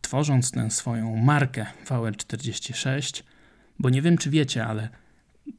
tworząc 0.02 0.52
tę 0.52 0.72
swoją 0.72 1.16
markę 1.16 1.66
VR46, 1.86 3.24
bo 3.80 3.90
nie 3.90 4.02
wiem 4.02 4.18
czy 4.18 4.30
wiecie, 4.30 4.66
ale 4.66 4.90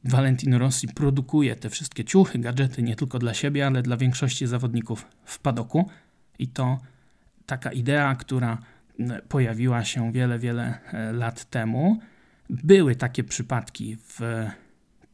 Valentino 0.03 0.57
Rossi 0.57 0.87
produkuje 0.87 1.55
te 1.55 1.69
wszystkie 1.69 2.03
ciuchy, 2.03 2.39
gadżety 2.39 2.83
nie 2.83 2.95
tylko 2.95 3.19
dla 3.19 3.33
siebie, 3.33 3.67
ale 3.67 3.81
dla 3.81 3.97
większości 3.97 4.47
zawodników 4.47 5.07
w 5.25 5.39
padoku. 5.39 5.89
I 6.39 6.47
to 6.47 6.79
taka 7.45 7.71
idea, 7.71 8.15
która 8.15 8.57
pojawiła 9.27 9.83
się 9.85 10.11
wiele, 10.11 10.39
wiele 10.39 10.79
e, 10.93 11.13
lat 11.13 11.45
temu. 11.45 11.99
Były 12.49 12.95
takie 12.95 13.23
przypadki 13.23 13.95
w 13.95 14.19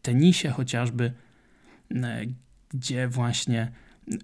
tenisie 0.02 0.50
chociażby, 0.50 1.12
gdzie 2.70 3.08
właśnie 3.08 3.72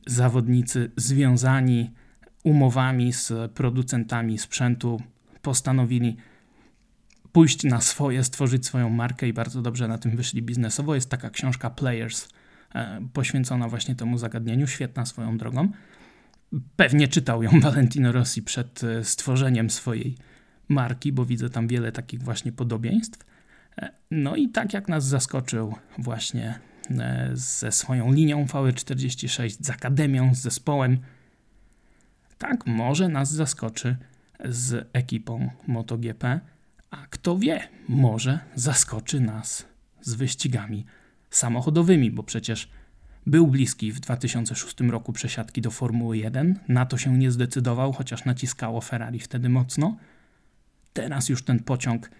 zawodnicy 0.05 0.91
związani 0.97 1.91
umowami 2.43 3.13
z 3.13 3.51
producentami 3.51 4.37
sprzętu 4.37 5.01
postanowili 5.41 6.17
pójść 7.33 7.63
na 7.63 7.81
swoje, 7.81 8.23
stworzyć 8.23 8.65
swoją 8.65 8.89
markę 8.89 9.27
i 9.27 9.33
bardzo 9.33 9.61
dobrze 9.61 9.87
na 9.87 9.97
tym 9.97 10.15
wyszli 10.15 10.41
biznesowo. 10.41 10.95
Jest 10.95 11.09
taka 11.09 11.29
książka 11.29 11.69
Players 11.69 12.29
e, 12.75 13.07
poświęcona 13.13 13.67
właśnie 13.67 13.95
temu 13.95 14.17
zagadnieniu, 14.17 14.67
świetna 14.67 15.05
swoją 15.05 15.37
drogą. 15.37 15.71
Pewnie 16.75 17.07
czytał 17.07 17.43
ją 17.43 17.59
Valentino 17.61 18.11
Rossi 18.11 18.43
przed 18.43 18.83
e, 18.83 19.03
stworzeniem 19.03 19.69
swojej 19.69 20.17
marki, 20.67 21.11
bo 21.11 21.25
widzę 21.25 21.49
tam 21.49 21.67
wiele 21.67 21.91
takich 21.91 22.23
właśnie 22.23 22.51
podobieństw. 22.51 23.25
E, 23.77 23.91
no 24.11 24.35
i 24.35 24.49
tak 24.49 24.73
jak 24.73 24.87
nas 24.87 25.05
zaskoczył 25.05 25.75
właśnie 25.97 26.59
ze 27.33 27.71
swoją 27.71 28.11
linią 28.11 28.45
VE46, 28.45 29.57
z 29.59 29.69
akademią, 29.69 30.35
z 30.35 30.37
zespołem, 30.37 30.97
tak 32.37 32.67
może 32.67 33.09
nas 33.09 33.31
zaskoczy 33.31 33.97
z 34.45 34.89
ekipą 34.93 35.49
MotoGP, 35.67 36.39
a 36.93 37.07
kto 37.09 37.37
wie, 37.37 37.67
może 37.87 38.39
zaskoczy 38.55 39.19
nas 39.19 39.65
z 40.01 40.13
wyścigami 40.13 40.85
samochodowymi, 41.29 42.11
bo 42.11 42.23
przecież 42.23 42.69
był 43.25 43.47
bliski 43.47 43.91
w 43.91 43.99
2006 43.99 44.81
roku 44.81 45.13
przesiadki 45.13 45.61
do 45.61 45.71
Formuły 45.71 46.17
1, 46.17 46.59
na 46.67 46.85
to 46.85 46.97
się 46.97 47.17
nie 47.17 47.31
zdecydował, 47.31 47.93
chociaż 47.93 48.25
naciskało 48.25 48.81
Ferrari 48.81 49.19
wtedy 49.19 49.49
mocno. 49.49 49.97
Teraz 50.93 51.29
już 51.29 51.43
ten 51.43 51.59
pociąg 51.59 52.11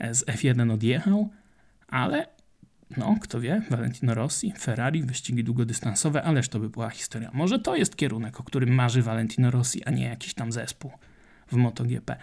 z 0.00 0.24
F1 0.24 0.72
odjechał, 0.72 1.30
ale 1.88 2.26
no, 2.96 3.16
kto 3.20 3.40
wie, 3.40 3.62
Valentino 3.70 4.14
Rossi, 4.14 4.52
Ferrari, 4.58 5.02
wyścigi 5.02 5.44
długodystansowe, 5.44 6.22
ależ 6.22 6.48
to 6.48 6.60
by 6.60 6.70
była 6.70 6.90
historia. 6.90 7.30
Może 7.32 7.58
to 7.58 7.76
jest 7.76 7.96
kierunek, 7.96 8.40
o 8.40 8.42
którym 8.42 8.74
marzy 8.74 9.02
Valentino 9.02 9.50
Rossi, 9.50 9.84
a 9.84 9.90
nie 9.90 10.04
jakiś 10.04 10.34
tam 10.34 10.52
zespół 10.52 10.90
w 11.52 11.56
MotoGP. 11.56 12.16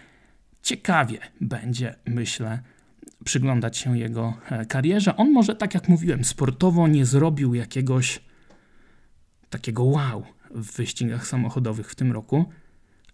Ciekawie 0.66 1.18
będzie, 1.40 1.94
myślę, 2.06 2.62
przyglądać 3.24 3.76
się 3.78 3.98
jego 3.98 4.34
e, 4.50 4.66
karierze. 4.66 5.16
On 5.16 5.32
może, 5.32 5.54
tak 5.54 5.74
jak 5.74 5.88
mówiłem, 5.88 6.24
sportowo 6.24 6.88
nie 6.88 7.06
zrobił 7.06 7.54
jakiegoś 7.54 8.20
takiego 9.50 9.84
wow 9.84 10.26
w 10.50 10.76
wyścigach 10.76 11.26
samochodowych 11.26 11.90
w 11.90 11.94
tym 11.94 12.12
roku, 12.12 12.44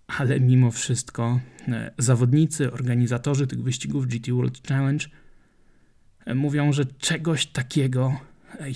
ale 0.06 0.40
mimo 0.40 0.70
wszystko 0.70 1.40
e, 1.68 1.90
zawodnicy, 1.98 2.72
organizatorzy 2.72 3.46
tych 3.46 3.62
wyścigów 3.62 4.06
GT 4.06 4.30
World 4.30 4.68
Challenge 4.68 5.06
mówią, 6.34 6.72
że 6.72 6.84
czegoś 6.84 7.46
takiego 7.46 8.20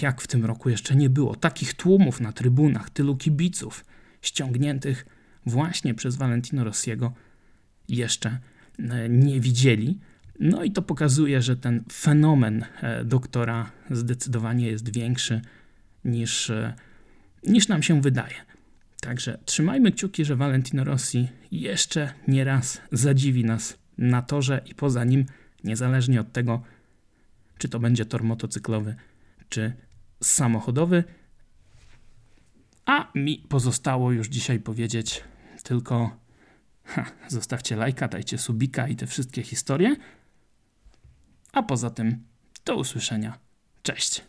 jak 0.03 0.21
w 0.21 0.27
tym 0.27 0.45
roku 0.45 0.69
jeszcze 0.69 0.97
nie 0.97 1.11
było. 1.11 1.35
Takich 1.35 1.75
tłumów 1.75 2.21
na 2.21 2.33
trybunach, 2.33 2.91
tylu 2.91 3.17
kibiców 3.17 3.85
ściągniętych 4.23 5.07
właśnie 5.47 5.95
przez 5.95 6.17
Valentino 6.17 6.65
Rossiego 6.65 7.13
jeszcze 7.89 8.29
e, 8.29 8.56
nie 9.09 9.41
widzieli. 9.41 9.99
No 10.41 10.65
i 10.65 10.71
to 10.71 10.83
pokazuje, 10.83 11.43
że 11.43 11.57
ten 11.57 11.85
fenomen 11.93 12.65
e, 12.81 13.05
doktora 13.05 13.71
zdecydowanie 13.91 14.67
jest 14.67 14.95
większy 14.95 15.41
niż, 16.05 16.51
e, 16.51 16.75
niż 17.47 17.69
nam 17.69 17.83
się 17.83 18.01
wydaje. 18.01 18.35
Także 19.01 19.39
trzymajmy 19.45 19.93
kciuki, 19.93 20.25
że 20.25 20.37
Valentino 20.37 20.85
Rossi 20.85 21.29
jeszcze 21.51 22.13
nie 22.29 22.45
raz 22.45 22.81
zadziwi 22.93 23.45
nas 23.45 23.79
na 23.99 24.23
torze 24.23 24.63
i 24.67 24.75
poza 24.75 25.05
nim, 25.05 25.25
niezależnie 25.65 26.21
od 26.21 26.33
tego, 26.33 26.63
czy 27.59 27.69
to 27.69 27.81
będzie 27.81 28.05
tor 28.05 28.25
motocyklowy, 28.25 28.95
czy 29.49 29.73
samochodowy. 30.23 31.05
A 32.87 33.13
mi 33.15 33.39
pozostało 33.49 34.13
już 34.13 34.29
dzisiaj 34.29 34.61
powiedzieć 34.61 35.25
tylko 35.63 36.26
ha, 36.87 37.05
zostawcie 37.29 37.77
lajka, 37.77 38.09
dajcie 38.09 38.39
subika 38.39 38.89
i 38.89 38.97
te 38.97 39.07
wszystkie 39.07 39.43
historie. 39.43 39.97
A 41.53 41.63
poza 41.63 41.91
tym 41.91 42.25
do 42.65 42.77
usłyszenia. 42.77 43.39
Cześć. 43.83 44.23